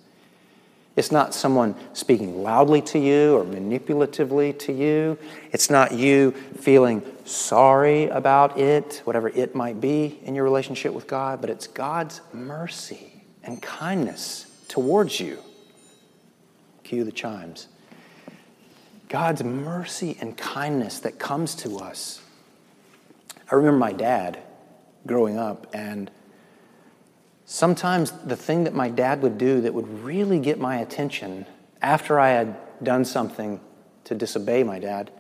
It's 0.96 1.12
not 1.12 1.34
someone 1.34 1.76
speaking 1.94 2.41
loudly 2.41 2.82
to 2.84 3.00
you 3.00 3.36
or 3.36 3.44
manipulatively 3.44 4.58
to 4.60 4.74
you. 4.74 5.18
It's 5.52 5.70
not 5.70 5.91
you 5.94 6.32
feeling 6.32 7.04
sorry 7.26 8.08
about 8.08 8.58
it, 8.58 9.02
whatever 9.04 9.30
it 9.30 9.56
might 9.56 9.82
be 9.82 10.20
in 10.24 10.36
your 10.36 10.46
relationship 10.46 10.94
with 10.94 11.08
God, 11.08 11.41
but 11.41 11.50
it's 11.50 11.68
God's 11.68 12.22
mercy 12.34 13.24
and 13.44 13.62
kindness 13.62 14.46
towards 14.68 15.20
you. 15.20 15.39
Cue 16.84 17.04
the 17.04 17.12
chimes. 17.12 17.68
God's 19.10 19.44
mercy 19.44 20.18
and 20.20 20.38
kindness 20.38 21.00
that 21.00 21.20
comes 21.20 21.56
to 21.56 21.78
us. 21.80 22.22
I 23.52 23.56
remember 23.56 23.78
my 23.78 23.94
dad 23.94 24.39
growing 25.06 25.38
up, 25.38 25.68
and 25.74 26.10
Sometimes 27.46 28.12
the 28.12 28.36
thing 28.36 28.63
that 28.63 28.74
my 28.74 28.89
dad 28.89 29.22
would 29.22 29.38
do 29.38 29.62
that 29.62 29.74
would 29.74 30.04
really 30.04 30.39
get 30.39 30.60
my 30.60 30.78
attention 30.78 31.46
after 31.82 32.20
I 32.20 32.30
had 32.30 32.58
done 32.84 33.06
something 33.06 33.62
to 34.06 34.15
disobey 34.15 34.63
my 34.63 34.80
dad, 34.80 35.12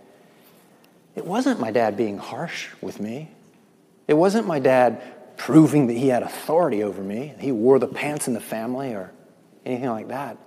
it 1.15 1.25
wasn't 1.25 1.59
my 1.59 1.71
dad 1.71 1.95
being 1.95 2.17
harsh 2.17 2.69
with 2.81 2.99
me. 2.99 3.29
It 4.07 4.15
wasn't 4.15 4.47
my 4.47 4.59
dad 4.59 5.37
proving 5.37 5.87
that 5.87 5.93
he 5.93 6.07
had 6.07 6.23
authority 6.23 6.81
over 6.81 7.01
me, 7.01 7.33
he 7.39 7.51
wore 7.51 7.77
the 7.77 7.87
pants 7.87 8.27
in 8.27 8.33
the 8.33 8.41
family 8.41 8.93
or 8.93 9.11
anything 9.65 9.89
like 9.89 10.07
that. 10.07 10.37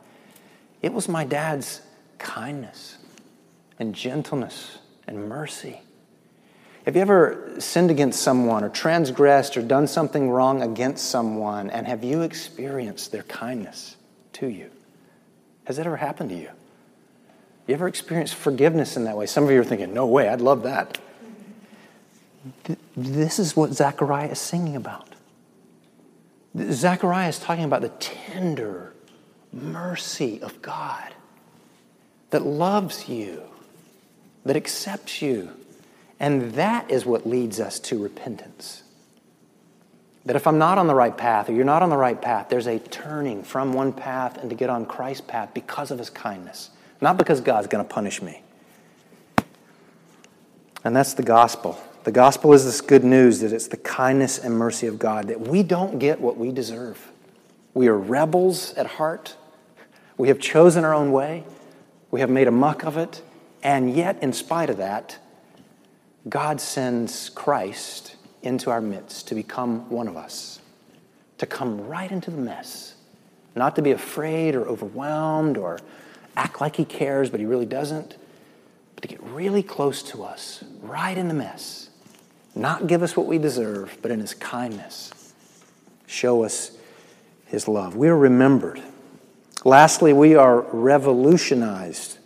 It 0.83 0.92
was 0.92 1.09
my 1.09 1.24
dad's 1.24 1.81
kindness 2.18 2.96
and 3.79 3.94
gentleness 3.94 4.79
and 5.07 5.29
mercy. 5.29 5.81
Have 6.88 6.96
you 6.96 7.03
ever 7.03 7.53
sinned 7.59 7.90
against 7.90 8.22
someone 8.22 8.64
or 8.64 8.70
transgressed 8.70 9.59
or 9.59 9.62
done 9.62 9.87
something 9.87 10.31
wrong 10.31 10.62
against 10.62 11.11
someone, 11.11 11.68
and 11.68 11.87
have 11.87 12.03
you 12.03 12.22
experienced 12.22 13.12
their 13.12 13.24
kindness 13.24 13.96
to 14.33 14.46
you? 14.46 14.70
Has 15.64 15.77
that 15.77 15.85
ever 15.85 15.98
happened 15.98 16.31
to 16.31 16.37
you? 16.37 16.48
You 17.66 17.74
ever 17.74 17.88
experienced 17.88 18.37
forgiveness 18.37 18.96
in 18.96 19.05
that 19.05 19.18
way? 19.18 19.27
Some 19.27 19.44
of 19.44 19.51
you 19.51 19.61
are 19.61 19.64
thinking, 19.64 19.92
no 19.92 20.07
way, 20.07 20.31
I'd 20.31 20.40
love 20.40 20.62
that. 20.62 20.96
This 22.96 23.38
is 23.38 23.55
what 23.55 23.74
Zechariah 23.74 24.31
is 24.31 24.38
singing 24.38 24.74
about. 24.74 25.11
Zechariah 26.59 27.29
is 27.29 27.38
talking 27.38 27.64
about 27.64 27.83
the 27.83 27.90
tender 27.90 28.94
mercy 29.53 30.40
of 30.40 30.62
God 30.62 31.12
that 32.31 32.46
loves 32.46 33.11
you, 33.11 33.42
that 34.46 34.57
accepts 34.57 35.20
you, 35.20 35.51
and 36.20 36.52
that 36.54 36.90
is 36.90 37.07
what 37.07 37.26
leads 37.26 37.61
us 37.61 37.78
to 37.81 38.02
repentance. 38.02 38.83
That 40.24 40.37
if 40.37 40.46
I'm 40.46 40.59
not 40.59 40.78
on 40.78 40.87
the 40.87 40.94
right 40.94 41.16
path 41.16 41.48
or 41.48 41.52
you're 41.52 41.64
not 41.64 41.83
on 41.83 41.90
the 41.90 41.96
right 41.96 42.20
path, 42.20 42.48
there's 42.48 42.66
a 42.66 42.78
turning 42.78 43.42
from 43.42 43.72
one 43.72 43.92
path 43.92 44.37
and 44.38 44.50
to 44.50 44.57
get 44.57 44.68
on 44.68 44.85
Christ's 44.85 45.22
path 45.26 45.50
because 45.54 45.90
of 45.90 45.98
his 45.98 46.11
kindness, 46.11 46.70
not 47.00 47.16
because 47.16 47.40
God's 47.40 47.68
going 47.68 47.85
to 47.85 47.88
punish 47.88 48.20
me. 48.20 48.42
And 50.85 50.94
that's 50.94 51.14
the 51.14 51.22
gospel. 51.22 51.81
The 52.04 52.12
gospel 52.12 52.52
is 52.52 52.64
this 52.64 52.81
good 52.81 53.04
news 53.04 53.40
that 53.40 53.52
it's 53.52 53.68
the 53.68 53.76
kindness 53.76 54.38
and 54.38 54.54
mercy 54.54 54.87
of 54.87 54.98
God, 54.98 55.28
that 55.28 55.40
we 55.40 55.62
don't 55.62 55.98
get 55.98 56.20
what 56.20 56.37
we 56.37 56.52
deserve. 56.52 57.11
We 57.74 57.88
are 57.88 57.96
rebels 57.96 58.74
at 58.74 58.87
heart. 58.87 59.37
We 60.16 60.28
have 60.28 60.40
chosen 60.40 60.85
our 60.85 60.94
own 60.94 61.12
way. 61.12 61.44
We 62.11 62.20
have 62.20 62.31
made 62.31 62.48
a 62.48 62.52
muck 62.52 62.85
of 62.85 62.96
it. 62.96 63.22
And 63.62 63.94
yet, 63.94 64.22
in 64.22 64.33
spite 64.33 64.70
of 64.70 64.78
that, 64.78 65.18
God 66.28 66.60
sends 66.60 67.30
Christ 67.30 68.16
into 68.42 68.70
our 68.70 68.80
midst 68.80 69.28
to 69.28 69.34
become 69.34 69.88
one 69.88 70.08
of 70.08 70.16
us, 70.16 70.60
to 71.38 71.46
come 71.46 71.86
right 71.86 72.10
into 72.10 72.30
the 72.30 72.38
mess, 72.38 72.94
not 73.54 73.76
to 73.76 73.82
be 73.82 73.92
afraid 73.92 74.54
or 74.54 74.66
overwhelmed 74.66 75.56
or 75.56 75.78
act 76.36 76.60
like 76.60 76.76
he 76.76 76.84
cares, 76.84 77.30
but 77.30 77.40
he 77.40 77.46
really 77.46 77.66
doesn't, 77.66 78.16
but 78.94 79.02
to 79.02 79.08
get 79.08 79.22
really 79.22 79.62
close 79.62 80.02
to 80.02 80.22
us, 80.22 80.62
right 80.82 81.16
in 81.16 81.28
the 81.28 81.34
mess, 81.34 81.90
not 82.54 82.86
give 82.86 83.02
us 83.02 83.16
what 83.16 83.26
we 83.26 83.38
deserve, 83.38 83.96
but 84.02 84.10
in 84.10 84.20
his 84.20 84.34
kindness, 84.34 85.32
show 86.06 86.44
us 86.44 86.72
his 87.46 87.68
love. 87.68 87.96
We 87.96 88.08
are 88.08 88.16
remembered. 88.16 88.82
Lastly, 89.64 90.12
we 90.12 90.34
are 90.34 90.60
revolutionized 90.60 92.17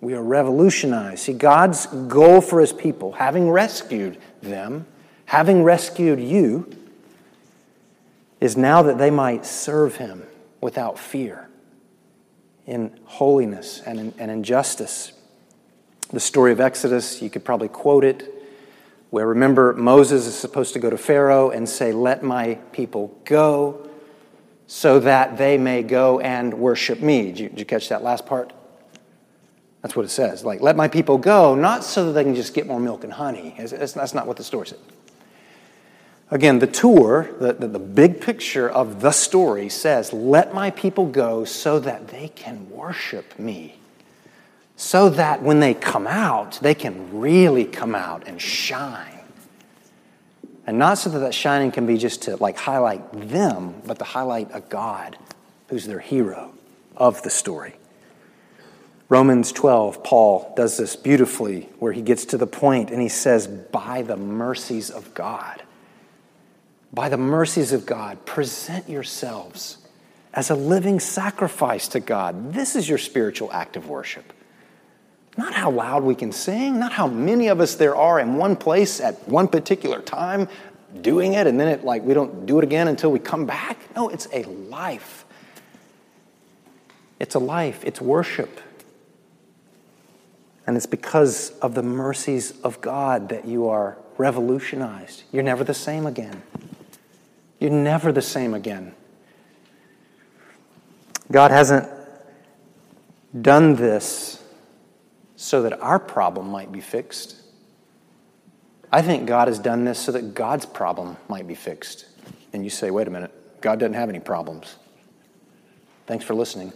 we 0.00 0.14
are 0.14 0.22
revolutionized. 0.22 1.20
See, 1.24 1.32
God's 1.32 1.86
goal 1.86 2.40
for 2.40 2.60
his 2.60 2.72
people, 2.72 3.12
having 3.12 3.50
rescued 3.50 4.18
them, 4.42 4.86
having 5.26 5.64
rescued 5.64 6.20
you, 6.20 6.70
is 8.40 8.56
now 8.56 8.82
that 8.82 8.98
they 8.98 9.10
might 9.10 9.44
serve 9.44 9.96
him 9.96 10.24
without 10.60 10.98
fear, 10.98 11.48
in 12.66 12.96
holiness 13.04 13.82
and 13.84 13.98
in, 13.98 14.14
and 14.18 14.30
in 14.30 14.44
justice. 14.44 15.12
The 16.10 16.20
story 16.20 16.52
of 16.52 16.60
Exodus, 16.60 17.20
you 17.20 17.30
could 17.30 17.44
probably 17.44 17.68
quote 17.68 18.04
it, 18.04 18.34
where 19.10 19.26
remember 19.26 19.72
Moses 19.72 20.26
is 20.26 20.36
supposed 20.36 20.74
to 20.74 20.78
go 20.78 20.90
to 20.90 20.98
Pharaoh 20.98 21.50
and 21.50 21.68
say, 21.68 21.92
Let 21.92 22.22
my 22.22 22.54
people 22.72 23.18
go 23.24 23.88
so 24.66 25.00
that 25.00 25.38
they 25.38 25.56
may 25.56 25.82
go 25.82 26.20
and 26.20 26.54
worship 26.54 27.00
me. 27.00 27.24
Did 27.24 27.40
you, 27.40 27.48
did 27.48 27.58
you 27.58 27.64
catch 27.64 27.88
that 27.88 28.02
last 28.02 28.26
part? 28.26 28.52
That's 29.88 29.96
what 29.96 30.04
it 30.04 30.10
says. 30.10 30.44
Like, 30.44 30.60
let 30.60 30.76
my 30.76 30.86
people 30.86 31.16
go, 31.16 31.54
not 31.54 31.82
so 31.82 32.04
that 32.04 32.12
they 32.12 32.22
can 32.22 32.34
just 32.34 32.52
get 32.52 32.66
more 32.66 32.78
milk 32.78 33.04
and 33.04 33.12
honey. 33.14 33.54
That's 33.58 34.12
not 34.12 34.26
what 34.26 34.36
the 34.36 34.44
story 34.44 34.66
said. 34.66 34.78
Again, 36.30 36.58
the 36.58 36.66
tour, 36.66 37.30
the, 37.40 37.54
the, 37.54 37.68
the, 37.68 37.78
big 37.78 38.20
picture 38.20 38.68
of 38.68 39.00
the 39.00 39.12
story 39.12 39.70
says, 39.70 40.12
Let 40.12 40.52
my 40.52 40.70
people 40.70 41.06
go 41.06 41.46
so 41.46 41.78
that 41.78 42.08
they 42.08 42.28
can 42.28 42.68
worship 42.68 43.38
me. 43.38 43.78
So 44.76 45.08
that 45.08 45.42
when 45.42 45.60
they 45.60 45.72
come 45.72 46.06
out, 46.06 46.58
they 46.60 46.74
can 46.74 47.18
really 47.18 47.64
come 47.64 47.94
out 47.94 48.28
and 48.28 48.38
shine. 48.38 49.20
And 50.66 50.78
not 50.78 50.98
so 50.98 51.08
that 51.08 51.20
that 51.20 51.32
shining 51.32 51.72
can 51.72 51.86
be 51.86 51.96
just 51.96 52.20
to 52.24 52.36
like 52.36 52.58
highlight 52.58 53.30
them, 53.30 53.80
but 53.86 53.98
to 54.00 54.04
highlight 54.04 54.50
a 54.52 54.60
God 54.60 55.16
who's 55.68 55.86
their 55.86 56.00
hero 56.00 56.52
of 56.94 57.22
the 57.22 57.30
story. 57.30 57.77
Romans 59.08 59.52
12, 59.52 60.04
Paul 60.04 60.52
does 60.56 60.76
this 60.76 60.94
beautifully, 60.94 61.68
where 61.78 61.92
he 61.92 62.02
gets 62.02 62.26
to 62.26 62.36
the 62.36 62.46
point 62.46 62.90
and 62.90 63.00
he 63.00 63.08
says, 63.08 63.46
By 63.46 64.02
the 64.02 64.16
mercies 64.16 64.90
of 64.90 65.14
God 65.14 65.62
by 66.92 67.08
the 67.08 67.18
mercies 67.18 67.72
of 67.72 67.84
God, 67.86 68.24
present 68.24 68.88
yourselves 68.88 69.78
as 70.32 70.50
a 70.50 70.54
living 70.54 71.00
sacrifice 71.00 71.88
to 71.88 72.00
God. 72.00 72.52
This 72.52 72.76
is 72.76 72.88
your 72.88 72.98
spiritual 72.98 73.52
act 73.52 73.76
of 73.76 73.88
worship. 73.88 74.32
Not 75.36 75.54
how 75.54 75.70
loud 75.70 76.02
we 76.02 76.14
can 76.14 76.32
sing, 76.32 76.80
not 76.80 76.92
how 76.92 77.06
many 77.06 77.48
of 77.48 77.60
us 77.60 77.74
there 77.76 77.94
are 77.94 78.18
in 78.18 78.36
one 78.36 78.56
place 78.56 79.00
at 79.00 79.28
one 79.28 79.48
particular 79.48 80.00
time 80.00 80.48
doing 81.00 81.34
it, 81.34 81.46
and 81.46 81.60
then 81.60 81.68
it 81.68 81.84
like 81.84 82.02
we 82.02 82.14
don't 82.14 82.46
do 82.46 82.58
it 82.58 82.64
again 82.64 82.88
until 82.88 83.12
we 83.12 83.18
come 83.18 83.46
back. 83.46 83.78
No, 83.94 84.08
it's 84.08 84.26
a 84.32 84.42
life. 84.44 85.26
It's 87.20 87.34
a 87.34 87.38
life, 87.38 87.84
it's 87.84 88.00
worship. 88.00 88.60
And 90.68 90.76
it's 90.76 90.84
because 90.84 91.52
of 91.60 91.74
the 91.74 91.82
mercies 91.82 92.60
of 92.60 92.82
God 92.82 93.30
that 93.30 93.46
you 93.46 93.68
are 93.70 93.96
revolutionized. 94.18 95.22
You're 95.32 95.42
never 95.42 95.64
the 95.64 95.72
same 95.72 96.04
again. 96.04 96.42
You're 97.58 97.70
never 97.70 98.12
the 98.12 98.20
same 98.20 98.52
again. 98.52 98.92
God 101.32 101.52
hasn't 101.52 101.88
done 103.40 103.76
this 103.76 104.44
so 105.36 105.62
that 105.62 105.80
our 105.80 105.98
problem 105.98 106.50
might 106.50 106.70
be 106.70 106.82
fixed. 106.82 107.36
I 108.92 109.00
think 109.00 109.26
God 109.26 109.48
has 109.48 109.58
done 109.58 109.86
this 109.86 109.98
so 109.98 110.12
that 110.12 110.34
God's 110.34 110.66
problem 110.66 111.16
might 111.28 111.46
be 111.46 111.54
fixed. 111.54 112.04
And 112.52 112.62
you 112.62 112.68
say, 112.68 112.90
wait 112.90 113.08
a 113.08 113.10
minute, 113.10 113.62
God 113.62 113.78
doesn't 113.78 113.94
have 113.94 114.10
any 114.10 114.20
problems. 114.20 114.76
Thanks 116.06 116.26
for 116.26 116.34
listening. 116.34 116.74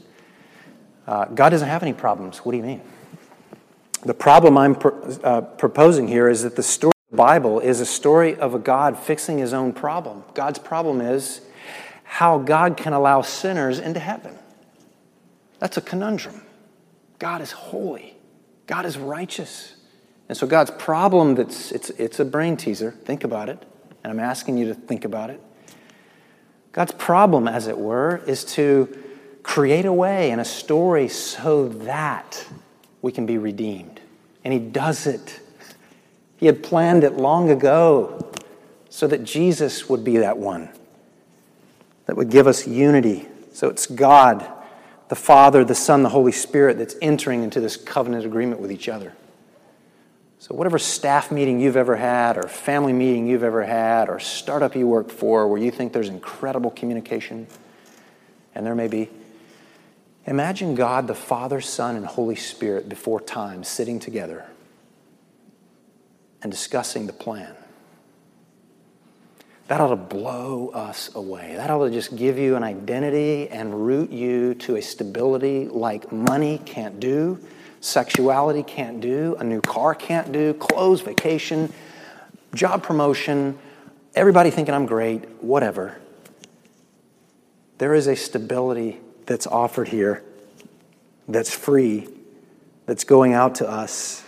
Uh, 1.07 1.27
God 1.27 1.51
doesn't 1.51 1.69
have 1.69 1.83
any 1.83 1.93
problems. 1.93 2.39
What 2.39 2.53
do 2.53 2.57
you 2.57 2.65
mean? 2.65 2.81
The 4.05 4.15
problem 4.15 4.59
I'm 4.59 4.77
uh, 5.23 5.43
proposing 5.43 6.09
here 6.09 6.29
is 6.29 6.43
that 6.43 6.57
the 6.57 6.63
story 6.63 6.91
of 6.91 7.11
the 7.13 7.17
Bible 7.17 7.61
is 7.61 7.81
a 7.81 7.87
story 7.87 8.37
of 8.37 8.53
a 8.53 8.59
God 8.59 8.99
fixing 8.99 9.39
his 9.39 9.53
own 9.53 9.73
problem. 9.73 10.25
God's 10.35 10.59
problem 10.59 11.01
is 11.01 11.41
how 12.03 12.39
God 12.39 12.77
can 12.77 12.93
allow 12.93 13.23
sinners 13.23 13.79
into 13.79 14.01
heaven. 14.01 14.37
That's 15.61 15.77
a 15.77 15.81
conundrum. 15.81 16.43
God 17.21 17.41
is 17.41 17.53
holy. 17.53 18.17
God 18.67 18.87
is 18.87 18.99
righteous. 18.99 19.77
And 20.29 20.37
so 20.37 20.49
God's 20.49 20.73
problem 20.73 21.37
that's 21.37 21.71
it's 21.71 21.91
it's 21.91 22.19
a 22.19 22.25
brain 22.25 22.57
teaser. 22.57 22.91
Think 22.91 23.23
about 23.23 23.49
it. 23.49 23.65
And 24.03 24.13
I'm 24.13 24.19
asking 24.19 24.59
you 24.59 24.67
to 24.67 24.75
think 24.75 25.05
about 25.05 25.31
it. 25.31 25.41
God's 26.73 26.93
problem, 26.93 27.47
as 27.47 27.69
it 27.69 27.79
were, 27.79 28.23
is 28.27 28.45
to 28.57 28.89
create 29.45 29.85
a 29.85 29.93
way 29.93 30.31
and 30.33 30.41
a 30.41 30.45
story 30.45 31.07
so 31.07 31.69
that 31.69 32.45
we 33.03 33.13
can 33.13 33.27
be 33.27 33.37
redeemed. 33.37 34.01
And 34.45 34.53
he 34.55 34.59
does 34.59 35.07
it 35.07 35.41
he 36.43 36.47
had 36.47 36.61
planned 36.61 37.05
it 37.05 37.13
long 37.13 37.51
ago 37.51 38.29
so 38.91 39.07
that 39.07 39.23
Jesus 39.23 39.89
would 39.89 40.03
be 40.03 40.17
that 40.17 40.39
one 40.39 40.71
that 42.07 42.17
would 42.17 42.31
give 42.31 42.49
us 42.49 42.67
unity. 42.67 43.29
So 43.53 43.69
it's 43.69 43.87
God, 43.87 44.45
the 45.07 45.15
Father, 45.15 45.65
the 45.65 45.77
Son, 45.77 46.03
the 46.03 46.09
Holy 46.09 46.33
Spirit 46.33 46.79
that's 46.79 46.97
entering 47.01 47.45
into 47.45 47.61
this 47.61 47.77
covenant 47.77 48.27
agreement 48.27 48.61
with 48.61 48.73
each 48.73 48.89
other. 48.89 49.13
So, 50.41 50.53
whatever 50.57 50.81
staff 50.81 51.31
meeting 51.31 51.61
you've 51.61 51.77
ever 51.77 51.95
had, 51.95 52.37
or 52.37 52.49
family 52.49 52.93
meeting 52.93 53.29
you've 53.29 53.45
ever 53.45 53.63
had, 53.63 54.09
or 54.09 54.19
startup 54.19 54.75
you 54.75 54.89
work 54.89 55.11
for 55.11 55.47
where 55.47 55.63
you 55.63 55.71
think 55.71 55.93
there's 55.93 56.09
incredible 56.09 56.73
communication, 56.73 57.47
and 58.57 58.67
there 58.67 58.75
may 58.75 58.89
be, 58.89 59.11
imagine 60.27 60.75
God, 60.75 61.07
the 61.07 61.15
Father, 61.15 61.61
Son, 61.61 61.97
and 61.97 62.07
Holy 62.07 62.37
Spirit 62.37 62.89
before 62.89 63.21
time 63.21 63.65
sitting 63.65 63.99
together 63.99 64.47
and 66.43 66.51
discussing 66.51 67.07
the 67.07 67.13
plan. 67.13 67.55
That 69.69 69.81
ought 69.81 69.89
to 69.89 69.97
blow 69.97 70.69
us 70.69 71.15
away. 71.15 71.55
That 71.57 71.71
ought 71.71 71.87
to 71.87 71.91
just 71.91 72.15
give 72.17 72.37
you 72.39 72.57
an 72.57 72.63
identity 72.63 73.49
and 73.49 73.87
root 73.87 74.11
you 74.11 74.55
to 74.57 74.77
a 74.77 74.83
stability 74.83 75.67
like 75.67 76.13
money 76.13 76.61
can't 76.65 77.01
do, 77.01 77.39
sexuality 77.81 78.63
can't 78.63 79.01
do, 79.01 79.37
a 79.39 79.45
new 79.45 79.61
car 79.61 79.95
can't 79.95 80.31
do, 80.31 80.53
clothes, 80.55 81.01
vacation, 81.01 81.73
job 82.55 82.83
promotion, 82.83 83.59
everybody 84.15 84.51
thinking 84.51 84.75
I'm 84.75 84.87
great, 84.87 85.43
whatever. 85.43 85.97
There 87.79 87.95
is 87.95 88.09
a 88.09 88.17
stability 88.17 89.01
that's 89.27 89.47
offered 89.47 89.89
here 89.89 90.23
that's 91.29 91.55
free, 91.55 92.09
that's 92.87 93.05
going 93.05 93.33
out 93.33 93.57
to 93.57 93.69
us 93.69 94.25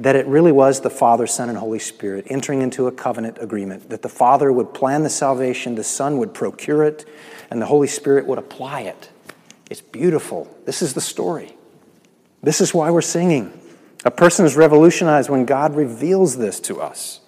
that 0.00 0.14
it 0.14 0.26
really 0.26 0.52
was 0.52 0.80
the 0.80 0.90
Father, 0.90 1.26
Son, 1.26 1.48
and 1.48 1.58
Holy 1.58 1.80
Spirit 1.80 2.26
entering 2.30 2.62
into 2.62 2.86
a 2.86 2.92
covenant 2.92 3.38
agreement, 3.40 3.90
that 3.90 4.02
the 4.02 4.08
Father 4.08 4.52
would 4.52 4.72
plan 4.72 5.02
the 5.02 5.10
salvation, 5.10 5.74
the 5.74 5.82
Son 5.82 6.18
would 6.18 6.32
procure 6.32 6.84
it, 6.84 7.04
and 7.50 7.60
the 7.60 7.66
Holy 7.66 7.88
Spirit 7.88 8.24
would 8.26 8.38
apply 8.38 8.82
it. 8.82 9.10
It's 9.68 9.80
beautiful. 9.80 10.56
This 10.66 10.82
is 10.82 10.94
the 10.94 11.00
story. 11.00 11.56
This 12.44 12.60
is 12.60 12.72
why 12.72 12.92
we're 12.92 13.02
singing. 13.02 13.52
A 14.04 14.10
person 14.12 14.46
is 14.46 14.54
revolutionized 14.54 15.28
when 15.28 15.44
God 15.44 15.74
reveals 15.74 16.36
this 16.36 16.60
to 16.60 16.80
us. 16.80 17.20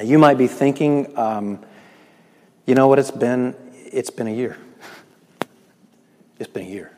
You 0.00 0.20
might 0.20 0.38
be 0.38 0.46
thinking, 0.46 1.18
um, 1.18 1.58
you 2.66 2.76
know 2.76 2.86
what 2.86 3.00
it's 3.00 3.10
been? 3.10 3.56
It's 3.74 4.10
been 4.10 4.28
a 4.28 4.34
year. 4.34 4.56
It's 6.40 6.48
been 6.48 6.66
a 6.66 6.70
year. 6.70 6.90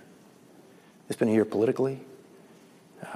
It's 1.09 1.19
been 1.19 1.29
a 1.29 1.33
year 1.33 1.45
politically. 1.45 2.01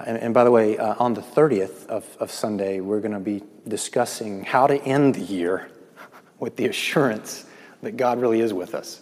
And, 0.04 0.18
and, 0.18 0.34
by 0.34 0.42
the 0.42 0.50
way, 0.50 0.76
uh, 0.76 0.96
on 0.98 1.14
the 1.14 1.22
30th 1.22 1.86
of, 1.86 2.04
of 2.18 2.32
Sunday, 2.32 2.80
we're 2.80 2.98
going 3.00 3.12
to 3.12 3.20
be 3.20 3.44
discussing 3.68 4.42
how 4.42 4.66
to 4.66 4.82
end 4.82 5.14
the 5.14 5.20
year 5.20 5.70
with 6.40 6.56
the 6.56 6.66
assurance 6.66 7.46
that 7.82 7.96
God 7.96 8.20
really 8.20 8.40
is 8.40 8.52
with 8.52 8.74
us. 8.74 9.00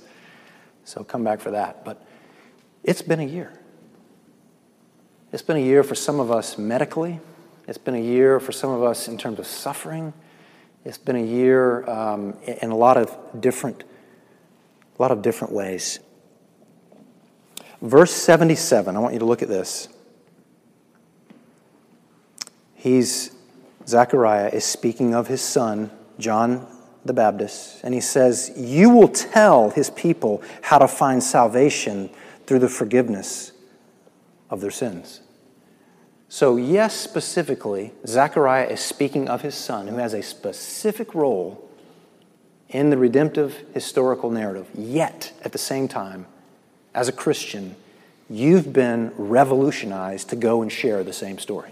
So 0.85 1.03
come 1.03 1.25
back 1.25 1.41
for 1.41 1.53
that. 1.53 1.87
But 1.87 2.07
it's 2.83 3.01
been 3.01 3.21
a 3.21 3.25
year. 3.25 3.51
It's 5.33 5.43
been 5.43 5.57
a 5.57 5.65
year 5.65 5.83
for 5.83 5.95
some 5.95 6.21
of 6.21 6.31
us 6.31 6.59
medically. 6.59 7.21
It's 7.67 7.79
been 7.79 7.95
a 7.95 8.03
year 8.03 8.39
for 8.39 8.53
some 8.53 8.71
of 8.71 8.83
us 8.83 9.09
in 9.09 9.17
terms 9.17 9.39
of 9.39 9.47
suffering. 9.47 10.13
It's 10.85 10.99
been 10.99 11.17
a 11.17 11.25
year 11.25 11.89
um, 11.89 12.37
in 12.47 12.71
a 12.71 12.77
lot 12.77 12.99
of 12.99 13.17
different, 13.41 13.83
a 14.99 15.03
lot 15.03 15.11
of 15.11 15.23
different 15.23 15.55
ways. 15.55 16.01
Verse 17.85 18.13
77, 18.13 18.97
I 18.97 18.99
want 18.99 19.13
you 19.13 19.19
to 19.19 19.27
look 19.27 19.43
at 19.43 19.49
this. 19.51 19.89
He's, 22.73 23.31
Zechariah 23.87 24.49
is 24.49 24.65
speaking 24.65 25.15
of 25.15 25.27
his 25.27 25.43
son, 25.43 25.91
John 26.19 26.67
the 27.05 27.13
Baptist, 27.13 27.85
and 27.85 27.93
he 27.93 28.01
says, 28.01 28.51
You 28.57 28.89
will 28.89 29.09
tell 29.09 29.69
his 29.69 29.91
people 29.91 30.43
how 30.63 30.79
to 30.79 30.89
find 30.89 31.23
salvation 31.23 32.09
through 32.47 32.61
the 32.61 32.71
forgiveness 32.71 33.53
of 34.49 34.63
their 34.63 34.71
sins. 34.71 35.21
So, 36.31 36.57
yes, 36.57 36.95
specifically, 36.95 37.93
Zechariah 38.07 38.69
is 38.69 38.81
speaking 38.81 39.29
of 39.29 39.43
his 39.43 39.55
son 39.55 39.89
who 39.89 39.99
has 39.99 40.15
a 40.15 40.23
specific 40.23 41.15
role 41.15 41.69
in 42.71 42.89
the 42.89 42.97
redemptive 42.97 43.63
historical 43.75 44.31
narrative. 44.31 44.71
Yet, 44.75 45.35
at 45.43 45.53
the 45.53 45.59
same 45.59 45.87
time, 45.87 46.25
as 46.95 47.09
a 47.09 47.13
Christian, 47.13 47.77
you've 48.31 48.73
been 48.73 49.13
revolutionized 49.17 50.31
to 50.31 50.37
go 50.37 50.63
and 50.63 50.71
share 50.71 51.05
the 51.05 51.13
same 51.13 51.39
story 51.39 51.71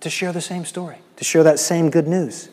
to 0.00 0.10
share 0.10 0.32
the 0.32 0.40
same 0.40 0.64
story, 0.64 0.96
to 1.16 1.24
share 1.24 1.42
that 1.44 1.58
same 1.58 1.90
good 1.90 2.08
news. 2.08 2.48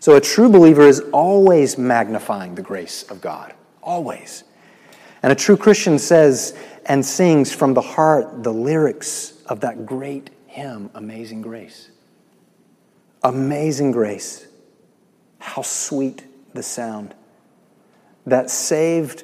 So 0.00 0.16
a 0.16 0.20
true 0.20 0.48
believer 0.48 0.82
is 0.82 1.00
always 1.12 1.78
magnifying 1.78 2.54
the 2.54 2.62
grace 2.62 3.04
of 3.04 3.20
God. 3.20 3.54
Always. 3.82 4.44
And 5.22 5.32
a 5.32 5.34
true 5.34 5.56
Christian 5.56 5.98
says 5.98 6.56
and 6.86 7.04
sings 7.04 7.52
from 7.52 7.74
the 7.74 7.80
heart 7.80 8.42
the 8.42 8.52
lyrics 8.52 9.34
of 9.46 9.60
that 9.60 9.86
great 9.86 10.30
hymn, 10.46 10.90
Amazing 10.94 11.42
Grace. 11.42 11.90
Amazing 13.22 13.92
grace. 13.92 14.48
How 15.38 15.62
sweet 15.62 16.24
the 16.54 16.62
sound 16.62 17.14
that 18.26 18.50
saved 18.50 19.22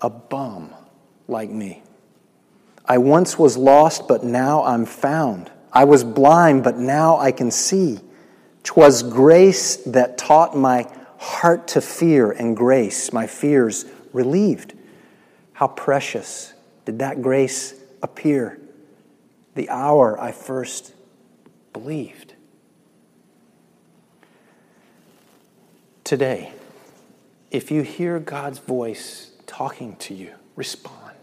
a 0.00 0.10
bum 0.10 0.74
like 1.26 1.50
me. 1.50 1.82
I 2.84 2.98
once 2.98 3.38
was 3.38 3.56
lost, 3.56 4.08
but 4.08 4.24
now 4.24 4.64
I'm 4.64 4.86
found. 4.86 5.50
I 5.72 5.84
was 5.84 6.04
blind, 6.04 6.64
but 6.64 6.78
now 6.78 7.18
I 7.18 7.32
can 7.32 7.50
see. 7.50 8.00
'Twas 8.62 9.02
grace 9.02 9.76
that 9.76 10.18
taught 10.18 10.56
my 10.56 10.86
heart 11.18 11.68
to 11.68 11.80
fear, 11.80 12.30
and 12.30 12.56
grace 12.56 13.12
my 13.12 13.26
fears 13.26 13.84
relieved. 14.12 14.74
How 15.52 15.68
precious 15.68 16.54
did 16.84 16.98
that 17.00 17.20
grace 17.20 17.74
appear 18.02 18.58
the 19.58 19.68
hour 19.70 20.18
I 20.20 20.30
first 20.30 20.94
believed. 21.72 22.34
Today, 26.04 26.52
if 27.50 27.72
you 27.72 27.82
hear 27.82 28.20
God's 28.20 28.60
voice 28.60 29.27
talking 29.48 29.96
to 29.96 30.14
you, 30.14 30.32
respond. 30.54 31.16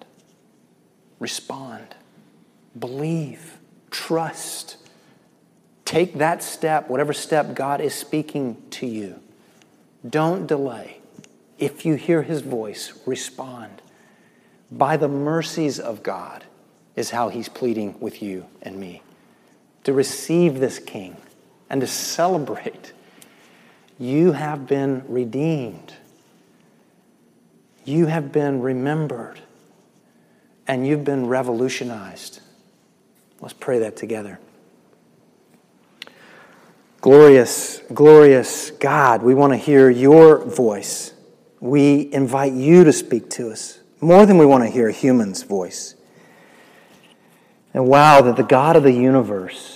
Respond. 1.20 1.96
Believe. 2.78 3.58
Trust. 3.90 4.76
Take 5.86 6.16
that 6.16 6.44
step, 6.44 6.90
whatever 6.90 7.14
step 7.14 7.56
God 7.56 7.80
is 7.80 7.94
speaking 7.94 8.58
to 8.72 8.86
you. 8.86 9.22
Don't 10.08 10.48
delay. 10.48 10.98
If 11.58 11.86
you 11.86 11.96
hear 11.96 12.24
his 12.24 12.42
voice, 12.42 12.92
respond. 13.06 13.82
By 14.70 14.98
the 14.98 15.08
mercies 15.08 15.80
of 15.80 16.04
God 16.04 16.44
is 16.96 17.12
how 17.12 17.30
he's 17.30 17.48
pleading 17.48 17.96
with 18.00 18.22
you 18.22 18.46
and 18.62 18.78
me 18.78 19.02
to 19.86 19.94
receive 19.94 20.60
this 20.60 20.80
king 20.80 21.16
and 21.70 21.80
to 21.82 21.88
celebrate 21.88 22.92
you 23.98 24.34
have 24.34 24.68
been 24.68 25.04
redeemed. 25.08 25.94
You 27.86 28.08
have 28.08 28.32
been 28.32 28.62
remembered. 28.62 29.40
And 30.68 30.86
you've 30.86 31.04
been 31.04 31.28
revolutionized. 31.28 32.42
Let's 33.40 33.54
pray 33.54 33.80
that 33.80 33.96
together. 33.96 34.40
Glorious, 37.02 37.82
glorious 37.94 38.72
God, 38.72 39.22
we 39.22 39.36
want 39.36 39.54
to 39.54 39.58
hear 39.58 39.92
your 39.92 40.44
voice. 40.44 41.14
We 41.60 42.12
invite 42.12 42.54
you 42.54 42.84
to 42.84 42.92
speak 42.92 43.30
to 43.32 43.52
us 43.52 43.80
more 44.02 44.26
than 44.26 44.40
we 44.40 44.46
want 44.46 44.64
to 44.64 44.70
hear 44.70 44.90
a 44.90 44.92
human's 44.92 45.44
voice. 45.44 45.94
And 47.76 47.88
wow, 47.88 48.22
that 48.22 48.38
the 48.38 48.44
God 48.44 48.76
of 48.76 48.82
the 48.84 48.92
universe 48.92 49.76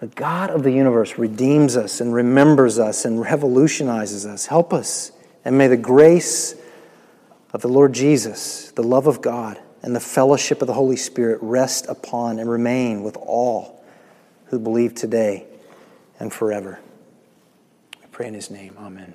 the 0.00 0.06
God 0.06 0.50
of 0.50 0.62
the 0.62 0.70
universe 0.70 1.18
redeems 1.18 1.76
us 1.76 2.00
and 2.00 2.14
remembers 2.14 2.78
us 2.78 3.04
and 3.04 3.20
revolutionizes 3.20 4.24
us. 4.26 4.46
Help 4.46 4.72
us. 4.72 5.10
And 5.44 5.58
may 5.58 5.66
the 5.66 5.76
grace 5.76 6.54
of 7.52 7.62
the 7.62 7.68
Lord 7.68 7.92
Jesus, 7.92 8.70
the 8.72 8.82
love 8.82 9.06
of 9.06 9.22
God, 9.22 9.58
and 9.82 9.94
the 9.94 10.00
fellowship 10.00 10.60
of 10.60 10.66
the 10.66 10.74
Holy 10.74 10.96
Spirit 10.96 11.38
rest 11.40 11.86
upon 11.86 12.38
and 12.38 12.50
remain 12.50 13.02
with 13.02 13.16
all 13.16 13.84
who 14.46 14.58
believe 14.58 14.94
today 14.94 15.46
and 16.18 16.32
forever. 16.32 16.80
We 18.00 18.06
pray 18.10 18.28
in 18.28 18.34
his 18.34 18.50
name. 18.50 18.74
Amen. 18.78 19.14